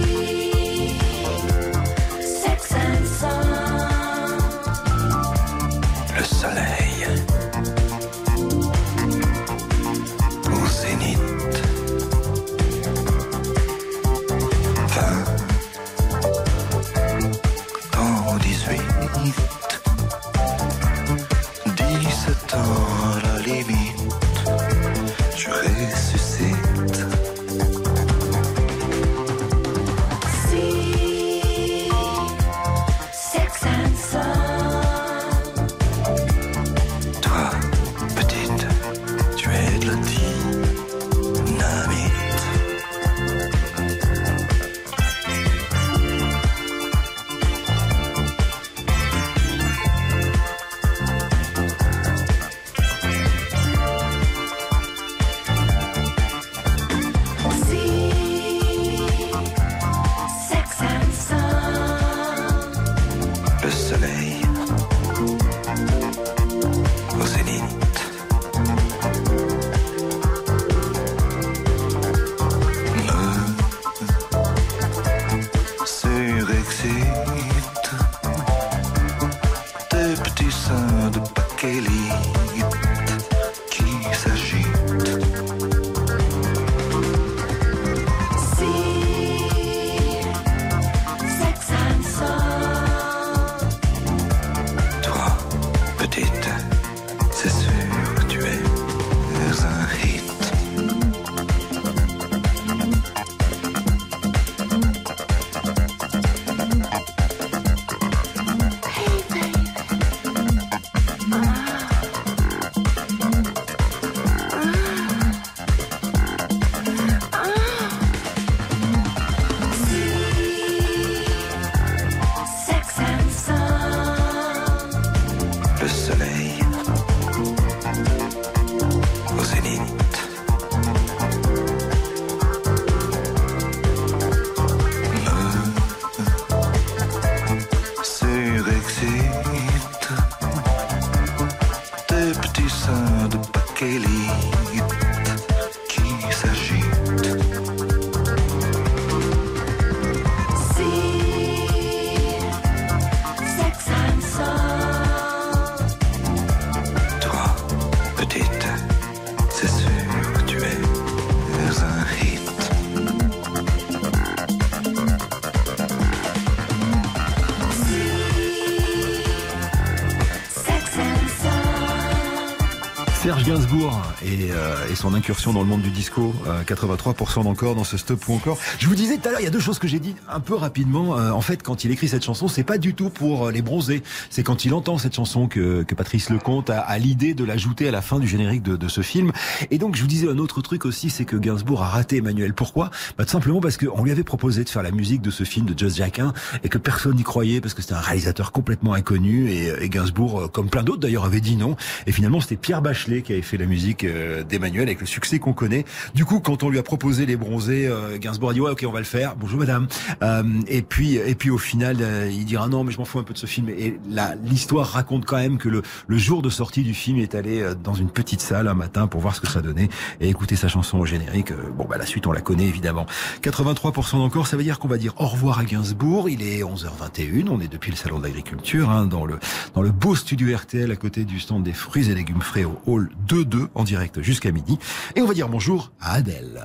[175.02, 178.56] Son incursion dans le monde du disco, euh, 83% d'encore dans ce stop ou encore.
[178.78, 180.38] Je vous disais tout à l'heure, il y a deux choses que j'ai dit un
[180.38, 181.18] peu rapidement.
[181.18, 183.62] Euh, en fait, quand il écrit cette chanson, c'est pas du tout pour euh, les
[183.62, 184.04] bronzer.
[184.30, 187.88] C'est quand il entend cette chanson que, que Patrice Lecomte a, a l'idée de l'ajouter
[187.88, 189.32] à la fin du générique de, de ce film.
[189.72, 192.54] Et donc, je vous disais un autre truc aussi, c'est que Gainsbourg a raté Emmanuel.
[192.54, 192.92] Pourquoi?
[193.18, 195.66] Bah, Tout simplement parce qu'on lui avait proposé de faire la musique de ce film
[195.66, 196.32] de Just Jacquin
[196.62, 200.42] et que personne n'y croyait parce que c'était un réalisateur complètement inconnu et, et Gainsbourg,
[200.42, 201.74] euh, comme plein d'autres d'ailleurs, avait dit non.
[202.06, 205.38] Et finalement, c'était Pierre Bachelet qui avait fait la musique euh, d'Emmanuel avec le succès
[205.38, 205.84] qu'on connaît.
[206.14, 208.84] Du coup, quand on lui a proposé les bronzés, euh, Gainsbourg a dit ouais, ok,
[208.86, 209.36] on va le faire.
[209.36, 209.88] Bonjour madame.
[210.22, 213.18] Euh, et puis, et puis au final, euh, il dira non, mais je m'en fous
[213.18, 213.68] un peu de ce film.
[213.70, 217.22] Et la- l'histoire raconte quand même que le, le jour de sortie du film, il
[217.22, 219.88] est allé euh, dans une petite salle un matin pour voir ce que ça donnait
[220.20, 221.50] et écouter sa chanson au générique.
[221.50, 223.06] Euh, Bon, bah la suite, on la connaît évidemment.
[223.42, 226.28] 83% d'encore, ça veut dire qu'on va dire au revoir à Gainsbourg.
[226.28, 229.38] Il est 11h21, on est depuis le salon de l'agriculture, hein, dans le
[229.74, 232.78] dans le beau studio RTL à côté du stand des fruits et légumes frais au
[232.86, 234.78] hall 2-2 en direct jusqu'à midi.
[235.16, 236.62] Et on va dire bonjour à Adèle.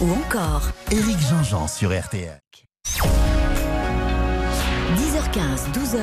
[0.00, 0.70] Ou encore?
[0.90, 2.38] Éric Jean-Jean sur RTL.
[4.96, 6.00] 10h15, 12h,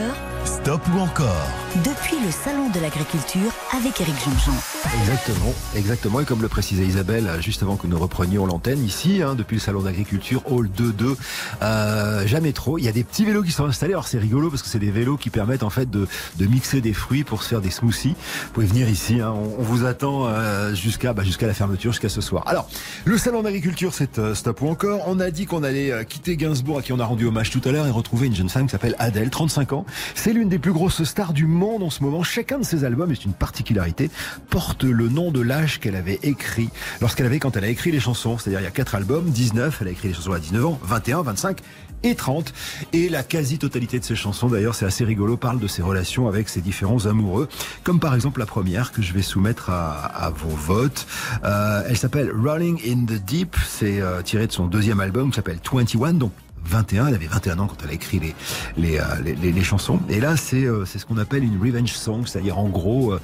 [0.64, 4.54] Stop ou encore depuis le Salon de l'Agriculture avec Éric Jean-Jean.
[5.02, 6.20] Exactement, exactement.
[6.20, 9.60] Et comme le précisait Isabelle juste avant que nous reprenions l'antenne, ici, hein, depuis le
[9.60, 11.16] salon d'agriculture, Hall 2-2,
[11.64, 12.78] euh, jamais trop.
[12.78, 13.94] Il y a des petits vélos qui sont installés.
[13.94, 16.08] Alors c'est rigolo parce que c'est des vélos qui permettent en fait de,
[16.38, 18.16] de mixer des fruits pour se faire des smoothies.
[18.44, 19.20] Vous pouvez venir ici.
[19.20, 22.44] Hein, on, on vous attend euh, jusqu'à bah, jusqu'à la fermeture, jusqu'à ce soir.
[22.46, 22.70] Alors
[23.06, 25.02] le salon d'agriculture, c'est euh, stop ou encore.
[25.08, 27.62] On a dit qu'on allait euh, quitter Gainsbourg à qui on a rendu hommage tout
[27.66, 29.86] à l'heure et retrouver une jeune femme qui s'appelle Adèle, 35 ans.
[30.14, 32.22] C'est l'une des plus grosses stars du monde en ce moment.
[32.22, 34.12] Chacun de ses albums, et c'est une particularité,
[34.52, 36.70] porte le nom de l'âge qu'elle avait écrit
[37.02, 38.38] lorsqu'elle avait, quand elle a écrit les chansons.
[38.38, 40.80] C'est-à-dire, il y a quatre albums, 19, elle a écrit les chansons à 19 ans,
[40.84, 41.58] 21, 25
[42.04, 42.54] et 30.
[42.94, 46.50] Et la quasi-totalité de ses chansons, d'ailleurs, c'est assez rigolo, parle de ses relations avec
[46.50, 47.50] ses différents amoureux.
[47.84, 51.08] Comme par exemple la première que je vais soumettre à, à vos votes.
[51.44, 53.56] Euh, elle s'appelle Rolling in the Deep.
[53.68, 56.14] C'est euh, tiré de son deuxième album qui s'appelle 21.
[56.14, 56.32] Donc,
[56.66, 57.08] 21.
[57.08, 58.36] Elle avait 21 ans quand elle a écrit les,
[58.78, 60.00] les, euh, les, chansons.
[60.10, 63.22] Et là, c'est euh, c'est ce qu'on appelle une revenge song, c'est-à-dire en gros, euh,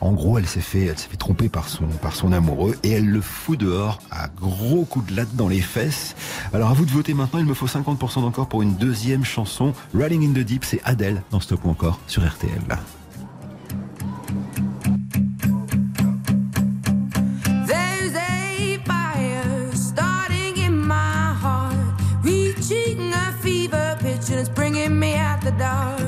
[0.00, 3.20] en gros, elle s'est fait, fait tromper par son, par son amoureux et elle le
[3.20, 6.14] fout dehors à gros coups de latte dans les fesses.
[6.52, 7.40] Alors à vous de voter maintenant.
[7.40, 9.72] Il me faut 50% d'encore pour une deuxième chanson.
[9.94, 12.60] Rolling in the Deep, c'est Adele dans Stop ou encore sur RTL.
[25.52, 26.01] The dark.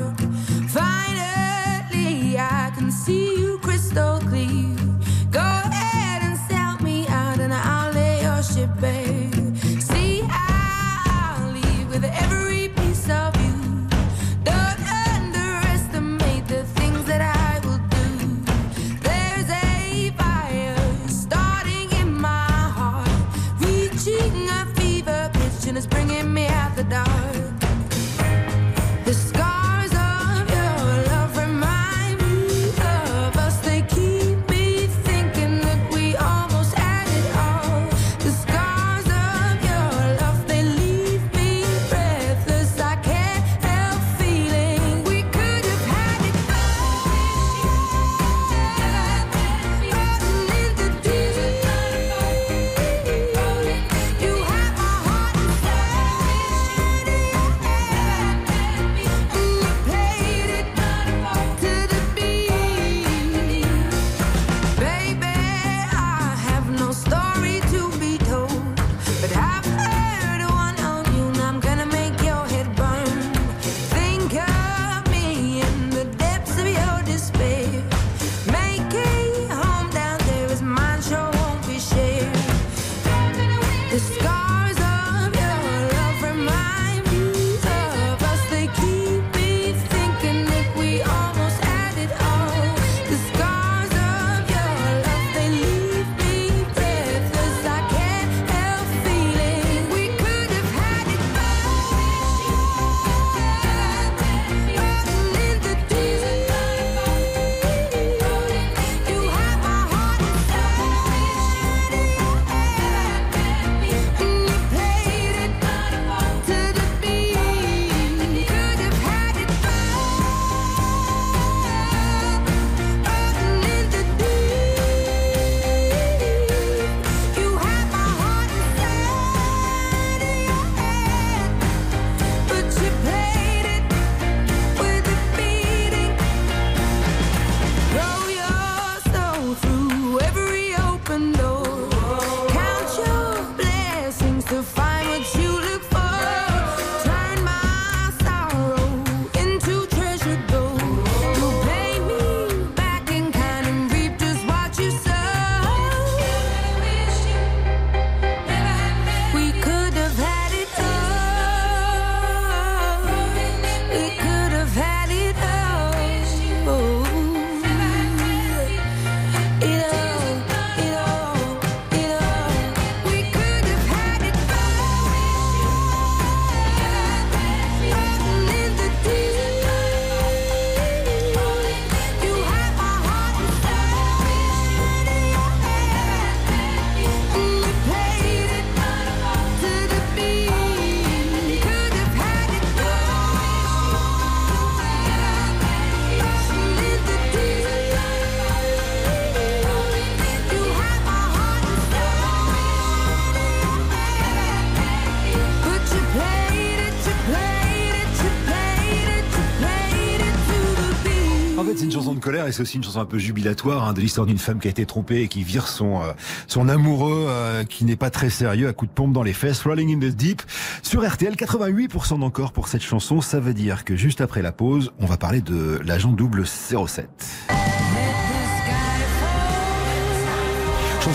[212.55, 214.85] C'est aussi une chanson un peu jubilatoire hein, de l'histoire d'une femme qui a été
[214.85, 216.13] trompée et qui vire son euh,
[216.47, 219.63] son amoureux euh, qui n'est pas très sérieux à coup de pompe dans les fesses.
[219.63, 220.41] Rolling in the Deep
[220.81, 223.19] sur RTL, 88% d'encore pour cette chanson.
[223.19, 227.09] Ça veut dire que juste après la pause, on va parler de l'agent double 07.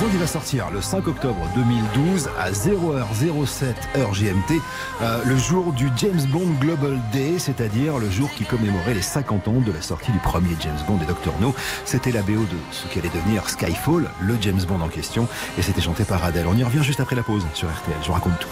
[0.01, 4.61] Qui va sortir le 5 octobre 2012 à 0h07 heure GMT,
[5.03, 9.47] euh, le jour du James Bond Global Day, c'est-à-dire le jour qui commémorait les 50
[9.47, 11.55] ans de la sortie du premier James Bond et Dr No.
[11.85, 15.63] C'était la BO de ce qui allait devenir Skyfall, le James Bond en question, et
[15.63, 16.47] c'était chanté par Adele.
[16.49, 18.49] On y revient juste après la pause sur RTL, je vous raconte tout.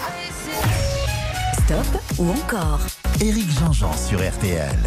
[1.64, 2.80] Stop ou encore?
[3.20, 4.78] Éric Jean-Jean sur RTL.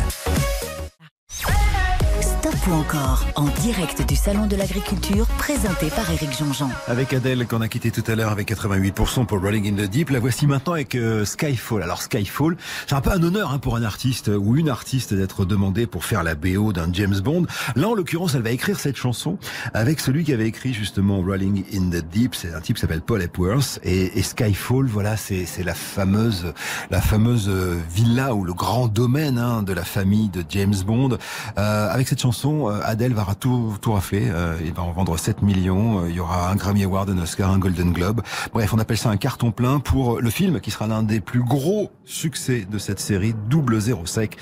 [2.69, 6.69] Ou encore, en direct du Salon de l'Agriculture, présenté par Éric Jean-Jean.
[6.87, 10.11] Avec Adèle qu'on a quitté tout à l'heure avec 88% pour Rolling in the Deep,
[10.11, 11.81] la voici maintenant avec euh, Skyfall.
[11.81, 12.55] Alors Skyfall,
[12.85, 16.05] c'est un peu un honneur hein, pour un artiste ou une artiste d'être demandé pour
[16.05, 17.47] faire la BO d'un James Bond.
[17.75, 19.39] Là, en l'occurrence, elle va écrire cette chanson
[19.73, 22.35] avec celui qui avait écrit justement Rolling in the Deep.
[22.35, 26.53] C'est un type qui s'appelle Paul Epworth et, Skyfall, voilà, c'est c'est la fameuse
[26.91, 31.17] la fameuse euh, villa ou le grand domaine hein, de la famille de James Bond.
[31.57, 34.29] Euh, avec cette chanson, euh, Adele va tout tout rafler.
[34.29, 36.01] Euh, il va en vendre 7 millions.
[36.01, 38.21] Euh, Il y aura un Grammy Award, un Oscar, un Golden Globe.
[38.53, 41.43] Bref, on appelle ça un carton plein pour le film qui sera l'un des plus
[41.43, 44.37] gros succès de cette série, double zéro sec.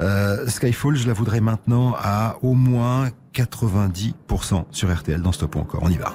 [0.00, 5.60] Euh, Skyfall, je la voudrais maintenant à au moins 90% sur RTL dans Stop ou
[5.60, 5.80] encore.
[5.82, 6.12] On y va.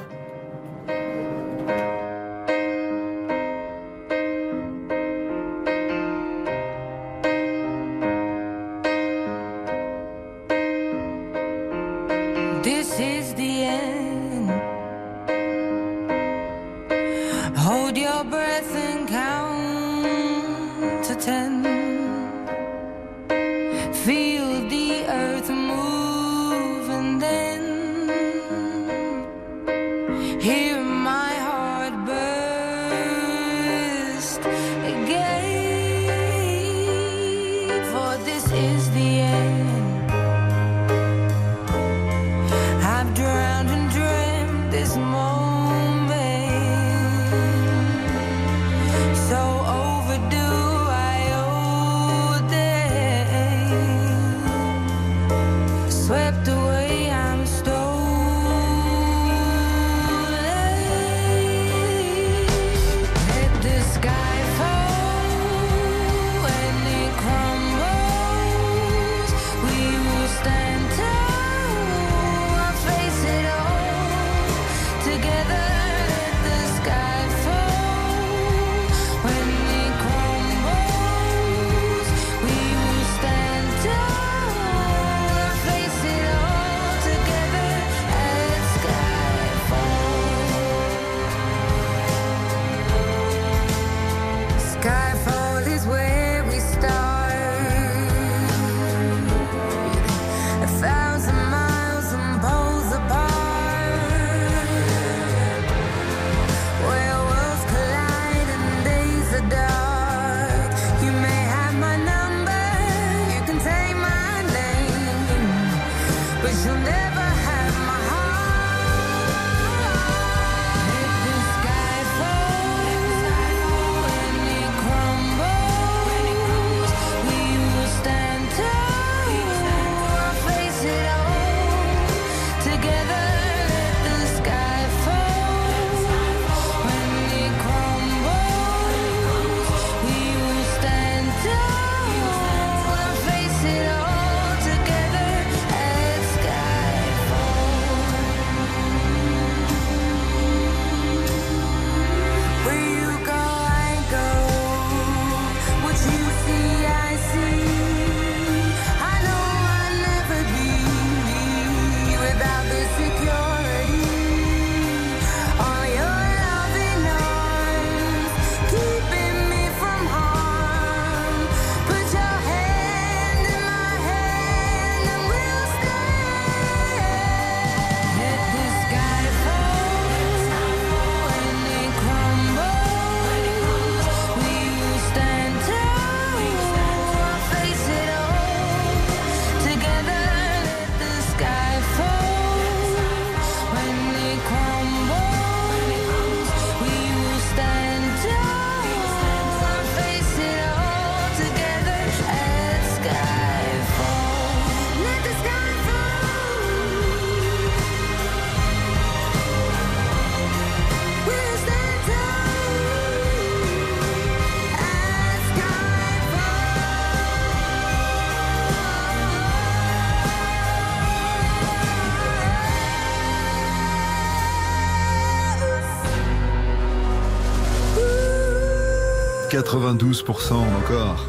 [229.63, 231.25] 92% encore.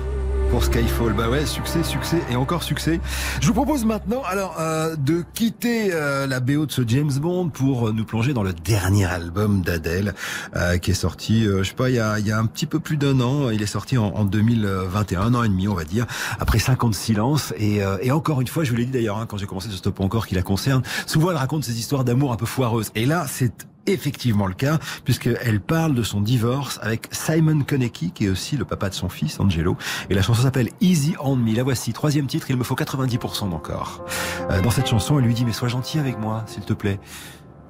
[0.50, 1.12] pour Skyfall.
[1.14, 3.00] Bah ouais, succès, succès et encore succès.
[3.40, 7.48] Je vous propose maintenant, alors, euh, de quitter euh, la BO de ce James Bond
[7.50, 10.14] pour euh, nous plonger dans le dernier album d'Adèle,
[10.56, 12.66] euh, qui est sorti, euh, je sais pas, il y a, y a un petit
[12.66, 13.50] peu plus d'un an.
[13.50, 16.06] Il est sorti en, en 2021, un an et demi, on va dire,
[16.40, 17.52] après cinq ans de silence.
[17.56, 19.76] Et, et encore une fois, je vous l'ai dit d'ailleurs, hein, quand j'ai commencé ce
[19.76, 20.82] stop encore, qui la concerne.
[21.06, 22.90] Souvent, elle raconte ces histoires d'amour un peu foireuses.
[22.94, 28.26] Et là, c'est effectivement le cas, puisqu'elle parle de son divorce avec Simon Konecki, qui
[28.26, 29.76] est aussi le papa de son fils, Angelo.
[30.08, 31.54] Et la chanson s'appelle Easy on Me.
[31.54, 34.04] La voici, troisième titre, il me faut 90% d'encore.
[34.50, 37.00] Euh, dans cette chanson, elle lui dit, mais sois gentil avec moi, s'il te plaît.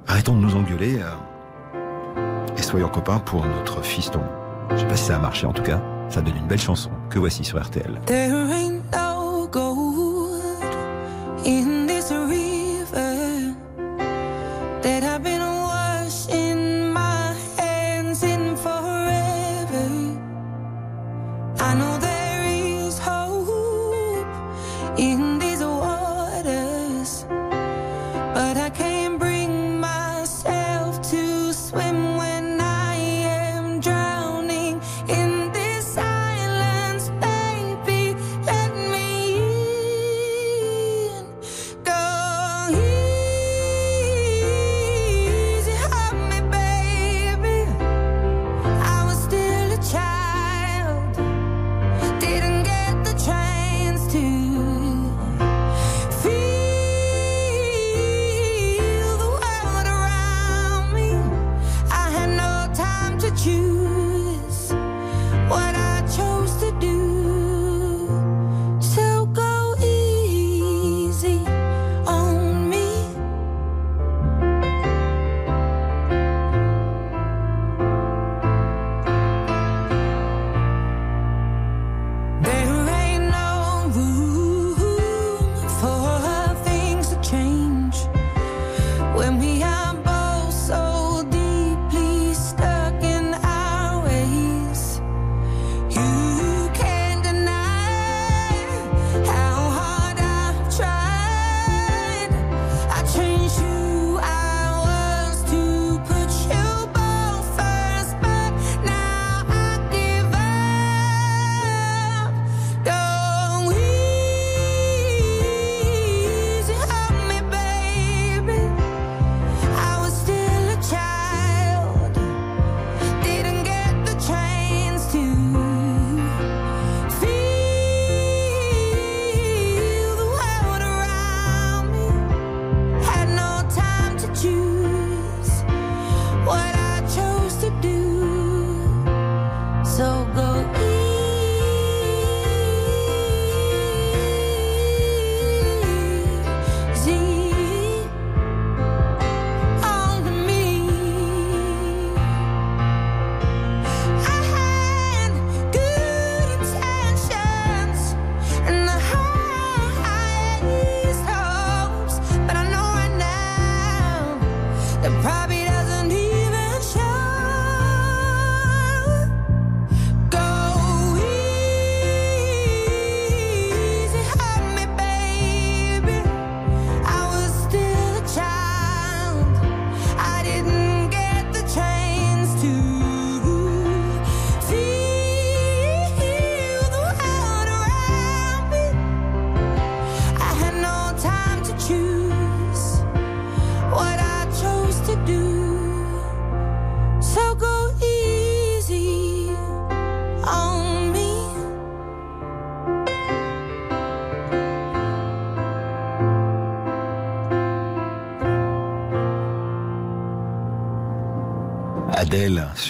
[0.07, 0.99] Arrêtons de nous engueuler.
[1.01, 1.11] euh,
[2.57, 4.21] et soyons copains pour notre fiston.
[4.73, 5.83] Je sais pas si ça a marché, en tout cas.
[6.09, 8.01] Ça donne une belle chanson, que voici sur RTL.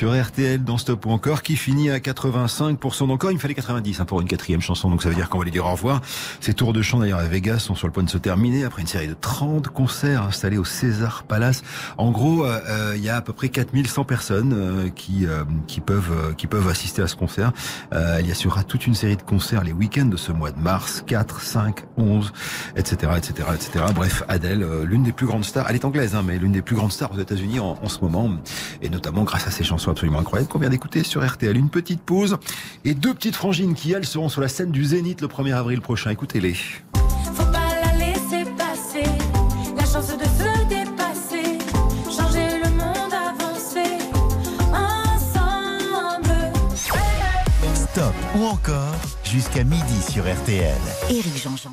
[0.01, 3.33] Sur RTL dans Stop ou encore qui finit à 85% d'encore.
[3.33, 5.45] Il me fallait 90 hein, pour une quatrième chanson, donc ça veut dire qu'on va
[5.45, 6.01] lui dire au revoir.
[6.41, 8.81] Ces tours de chant d'ailleurs à Vegas sont sur le point de se terminer après
[8.81, 11.63] une série de 30 concerts installés au César Palace.
[11.99, 15.27] En gros, euh, euh, il y a à peu près 4100 personnes euh, qui
[15.85, 17.53] peuvent qui peuvent assister à ce concert.
[17.93, 21.05] Il y assurera toute une série de concerts les week-ends de ce mois de mars,
[21.07, 22.33] 4, 5, 11,
[22.75, 23.85] etc., etc., etc.
[23.95, 25.67] Bref, Adèle, l'une des plus grandes stars.
[25.69, 28.31] Elle est anglaise, hein, mais l'une des plus grandes stars aux États-Unis en, ce moment,
[28.81, 31.57] et notamment grâce à ces chansons absolument incroyables qu'on vient d'écouter sur RTL.
[31.57, 32.39] Une petite pause
[32.85, 35.81] et deux petites frangines qui elles seront sur la scène du Zénith le 1er avril
[35.81, 36.11] prochain.
[36.11, 36.55] Écoutez-les.
[37.35, 39.09] Faut pas la laisser passer,
[39.77, 41.59] la chance de se dépasser,
[42.05, 43.99] changer le monde, avancer
[44.73, 46.53] ensemble.
[47.75, 48.95] Stop ou encore
[49.31, 50.75] Jusqu'à midi sur RTL.
[51.09, 51.71] Éric Jean-Jean.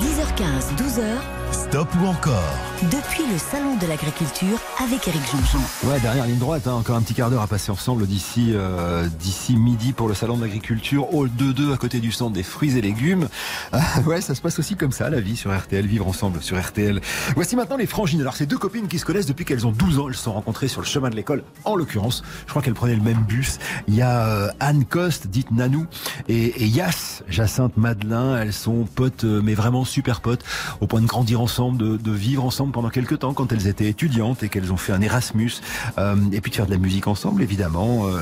[0.00, 5.88] 10h15, 12h, Stop ou encore depuis le Salon de l'Agriculture avec Éric Jean-Jean.
[5.88, 9.08] Ouais, dernière ligne droite, hein, encore un petit quart d'heure à passer ensemble d'ici euh,
[9.18, 12.76] d'ici midi pour le salon de l'agriculture, hall 2-2 à côté du centre des fruits
[12.76, 13.28] et légumes.
[13.72, 16.60] Ah, ouais, ça se passe aussi comme ça, la vie sur RTL, vivre ensemble sur
[16.60, 17.00] RTL.
[17.34, 18.20] Voici maintenant les frangines.
[18.20, 20.08] Alors, c'est deux copines qui se connaissent depuis qu'elles ont 12 ans.
[20.08, 22.22] Elles se sont rencontrées sur le chemin de l'école, en l'occurrence.
[22.44, 23.58] Je crois qu'elles prenaient le même bus.
[23.88, 25.86] Il y a euh, Anne Coste, dite Nanou,
[26.28, 28.36] et, et Yass, Jacinthe Madelin.
[28.36, 30.44] Elles sont potes, euh, mais vraiment super potes,
[30.82, 34.42] au point de grandir ensemble, de, vivre ensemble pendant quelques temps quand elles étaient étudiantes
[34.42, 35.52] et qu'elles ont fait un Erasmus,
[35.98, 38.06] euh, et puis de faire de la musique ensemble, évidemment.
[38.06, 38.20] Euh,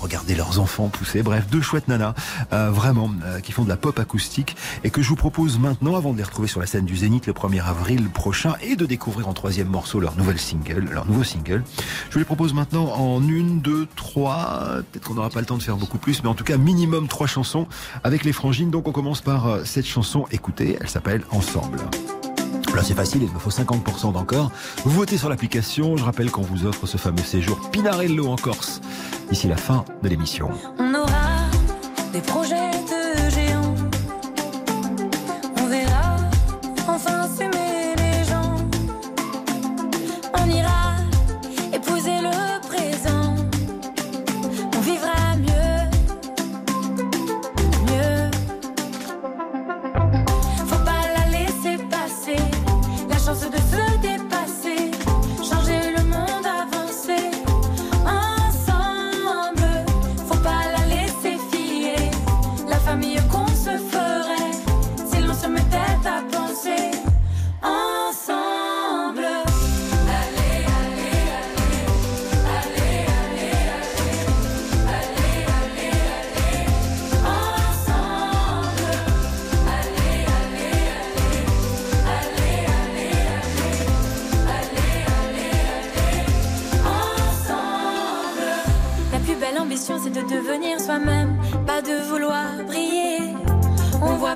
[0.00, 1.22] regarder leurs enfants pousser.
[1.22, 2.14] Bref, deux chouettes nanas,
[2.52, 5.96] euh, vraiment, euh, qui font de la pop acoustique et que je vous propose maintenant,
[5.96, 8.86] avant de les retrouver sur la scène du Zénith le 1er avril prochain et de
[8.86, 11.62] découvrir en troisième morceau leur nouvelle single, leur nouveau single.
[12.08, 14.82] Je vous les propose maintenant en une, deux, trois.
[14.90, 17.08] Peut-être qu'on n'aura pas le temps de faire beaucoup plus, mais en tout cas minimum
[17.08, 17.66] trois chansons
[18.02, 18.70] avec les frangines.
[18.70, 20.26] Donc on commence par cette chanson.
[20.30, 21.78] Écoutez, elle s'appelle Ensemble.
[22.74, 24.50] Là, c'est facile, il me faut 50% d'encore.
[24.84, 25.96] Vous votez sur l'application.
[25.96, 28.80] Je rappelle qu'on vous offre ce fameux séjour Pinarello en Corse
[29.28, 30.50] d'ici la fin de l'émission.
[30.78, 31.50] On aura
[32.12, 32.99] des projets de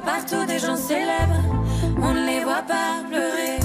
[0.04, 1.42] partout des gens célèbres,
[2.00, 3.58] on ne les voit pas pleurer.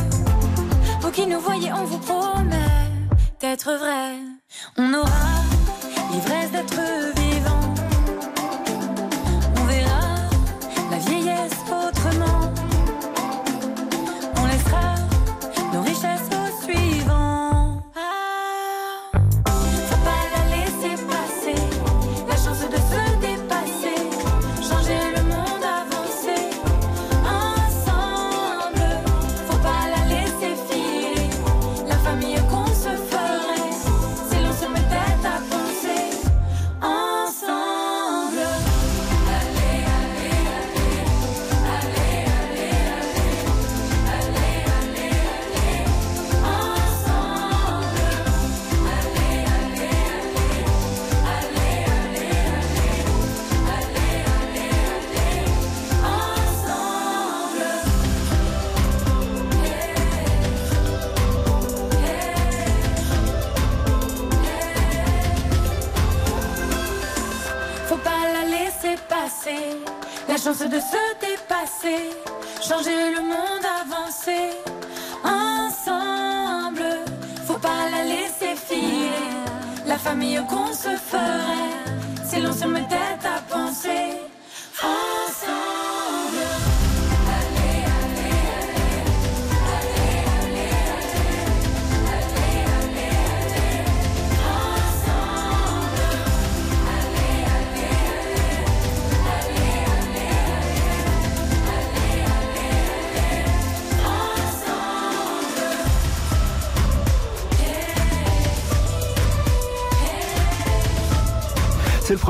[1.02, 2.90] Vous qui nous voyez, on vous promet
[3.40, 4.16] d'être vrai.
[4.78, 5.19] On aura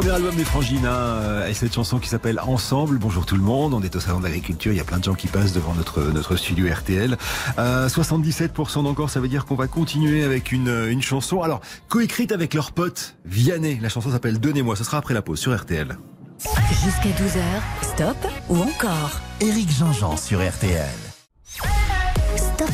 [0.09, 2.97] Premier album des Frangines hein, et cette chanson qui s'appelle Ensemble.
[2.97, 5.03] Bonjour tout le monde, on est au salon de l'agriculture, il y a plein de
[5.03, 7.15] gens qui passent devant notre notre studio RTL.
[7.59, 11.43] Euh, 77% d'encore, ça veut dire qu'on va continuer avec une une chanson.
[11.43, 13.77] Alors coécrite avec leur pote Vianney.
[13.83, 14.75] La chanson s'appelle Donnez-moi.
[14.75, 15.95] Ce sera après la pause sur RTL.
[16.71, 18.17] Jusqu'à 12h, stop
[18.49, 21.08] ou encore Éric Jean-Jean sur RTL.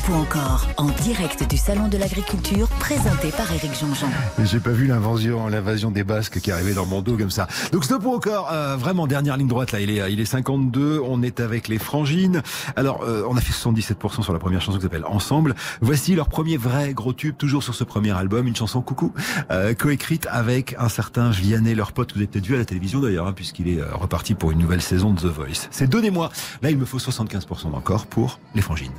[0.07, 4.09] Ou encore, en direct du Salon de l'Agriculture, présenté par Éric Jean-Jean.
[4.43, 7.47] J'ai pas vu l'invasion, l'invasion des Basques qui arrivait dans mon dos comme ça.
[7.71, 11.23] Donc stop encore, euh, vraiment dernière ligne droite là, il est, il est 52, on
[11.23, 12.43] est avec les frangines.
[12.75, 15.55] Alors euh, on a fait 77% sur la première chanson qui s'appelle Ensemble.
[15.81, 19.11] Voici leur premier vrai gros tube, toujours sur ce premier album, une chanson coucou,
[19.49, 22.65] euh, coécrite avec un certain Vianney, leur pote que vous avez peut-être vu à la
[22.65, 25.67] télévision d'ailleurs, hein, puisqu'il est euh, reparti pour une nouvelle saison de The Voice.
[25.71, 26.29] C'est donnez-moi.
[26.61, 28.91] Là il me faut 75% encore pour les frangines.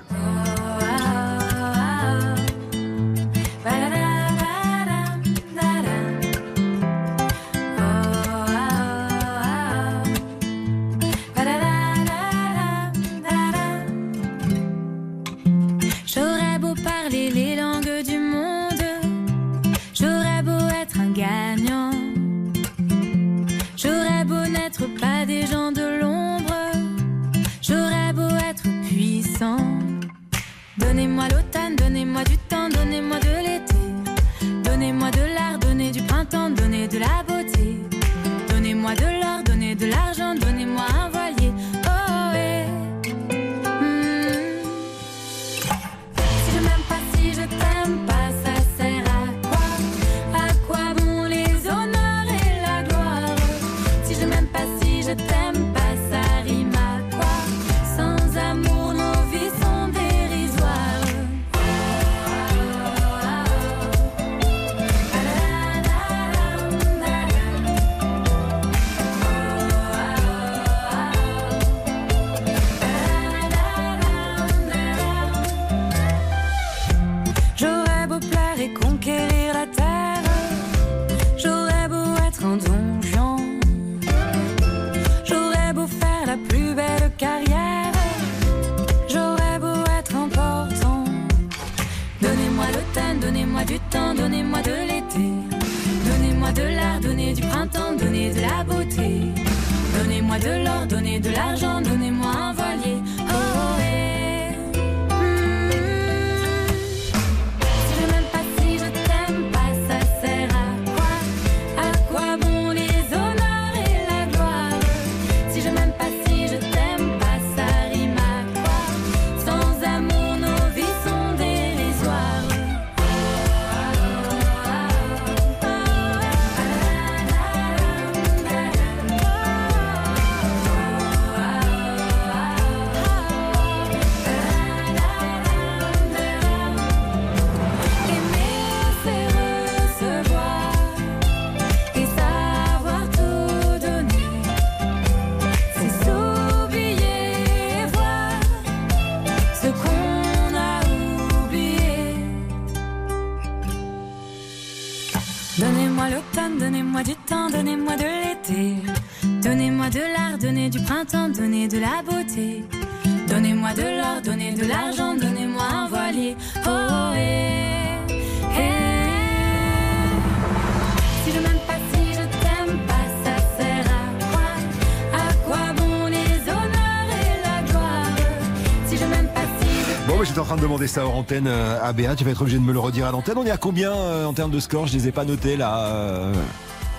[180.76, 182.16] Demander ça hors antenne euh, à Béat.
[182.16, 183.38] Tu vas être obligé de me le redire à l'antenne.
[183.38, 184.86] On est à combien euh, en termes de score?
[184.86, 185.86] Je les ai pas notés là.
[185.86, 186.34] euh,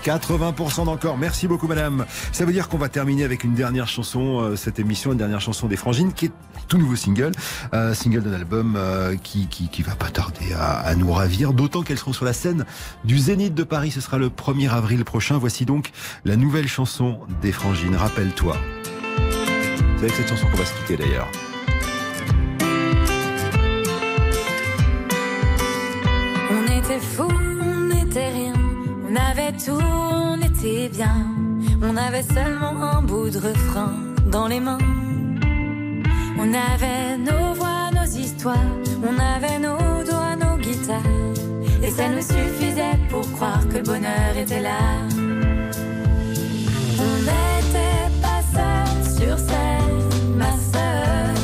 [0.03, 1.17] 80% d'encore.
[1.17, 2.05] Merci beaucoup, madame.
[2.31, 5.41] Ça veut dire qu'on va terminer avec une dernière chanson, euh, cette émission, une dernière
[5.41, 6.31] chanson des Frangines, qui est
[6.67, 7.31] tout nouveau single,
[7.73, 11.51] euh, single d'un album euh, qui, qui, qui va pas tarder à, à nous ravir,
[11.53, 12.65] d'autant qu'elles seront sur la scène
[13.03, 13.91] du Zénith de Paris.
[13.91, 15.37] Ce sera le 1er avril prochain.
[15.37, 15.91] Voici donc
[16.25, 17.95] la nouvelle chanson des Frangines.
[17.95, 18.57] Rappelle-toi.
[19.97, 21.27] C'est avec cette chanson qu'on va se quitter d'ailleurs.
[29.57, 31.25] Tout, on était bien.
[31.81, 33.93] On avait seulement un bout de refrain
[34.31, 34.77] dans les mains.
[36.39, 38.71] On avait nos voix, nos histoires.
[39.03, 41.01] On avait nos doigts, nos guitares.
[41.83, 44.79] Et ça nous suffisait pour croire que le bonheur était là.
[46.99, 51.36] On n'était pas seuls sur scène, ma sœur.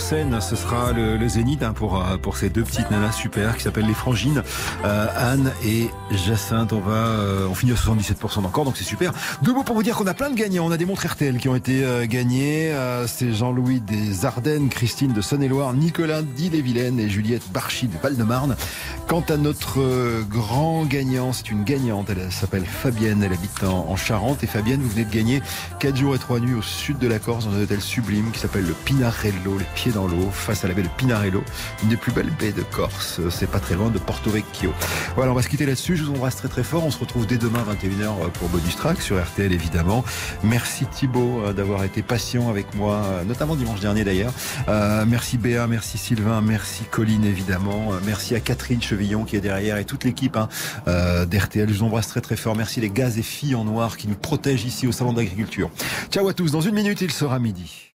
[0.00, 3.62] Scène, ce sera le, Zénith hein, pour, euh, pour ces deux petites nanas super qui
[3.62, 4.42] s'appellent les Frangines,
[4.84, 6.72] euh, Anne et Jacinthe.
[6.72, 9.12] On va, euh, on finit à 77% encore, donc c'est super.
[9.42, 10.66] Deux mots pour vous dire qu'on a plein de gagnants.
[10.66, 12.72] On a des montres RTL qui ont été gagnés.
[12.72, 18.56] Euh, c'est Jean-Louis des Ardennes, Christine de Saône-et-Loire, Nicolas d'Ille-et-Vilaine et Juliette Barchy de Val-de-Marne.
[19.06, 22.08] Quant à notre euh, grand gagnant, c'est une gagnante.
[22.10, 23.22] Elle s'appelle Fabienne.
[23.22, 24.42] Elle habite en, en Charente.
[24.42, 25.42] Et Fabienne, vous venez de gagner
[25.80, 28.38] 4 jours et 3 nuits au sud de la Corse dans un hôtel sublime qui
[28.38, 31.42] s'appelle le Pinarello, les pieds dans l'eau, face à la baie de Pinarello,
[31.82, 33.20] une des plus belles baies de Corse.
[33.30, 34.72] C'est pas très loin de Porto Vecchio.
[35.16, 35.96] Voilà, on va se quitter là-dessus.
[35.96, 36.84] Je vous embrasse très très fort.
[36.84, 40.04] On se retrouve dès demain 21h pour Bonus Track sur RTL évidemment.
[40.42, 44.32] Merci Thibaut euh, d'avoir été patient avec moi, euh, notamment dimanche dernier d'ailleurs.
[44.68, 47.92] Euh, merci Béa, merci Sylvain, merci Colline évidemment.
[47.92, 48.82] Euh, Merci à Catherine
[49.26, 50.48] Qui est derrière et toute l'équipe hein,
[50.86, 51.68] euh, d'RTL.
[51.68, 52.54] Je vous embrasse très très fort.
[52.54, 55.70] Merci les gaz et filles en noir qui nous protègent ici au Salon d'Agriculture.
[56.10, 56.52] Ciao à tous.
[56.52, 57.91] Dans une minute, il sera midi.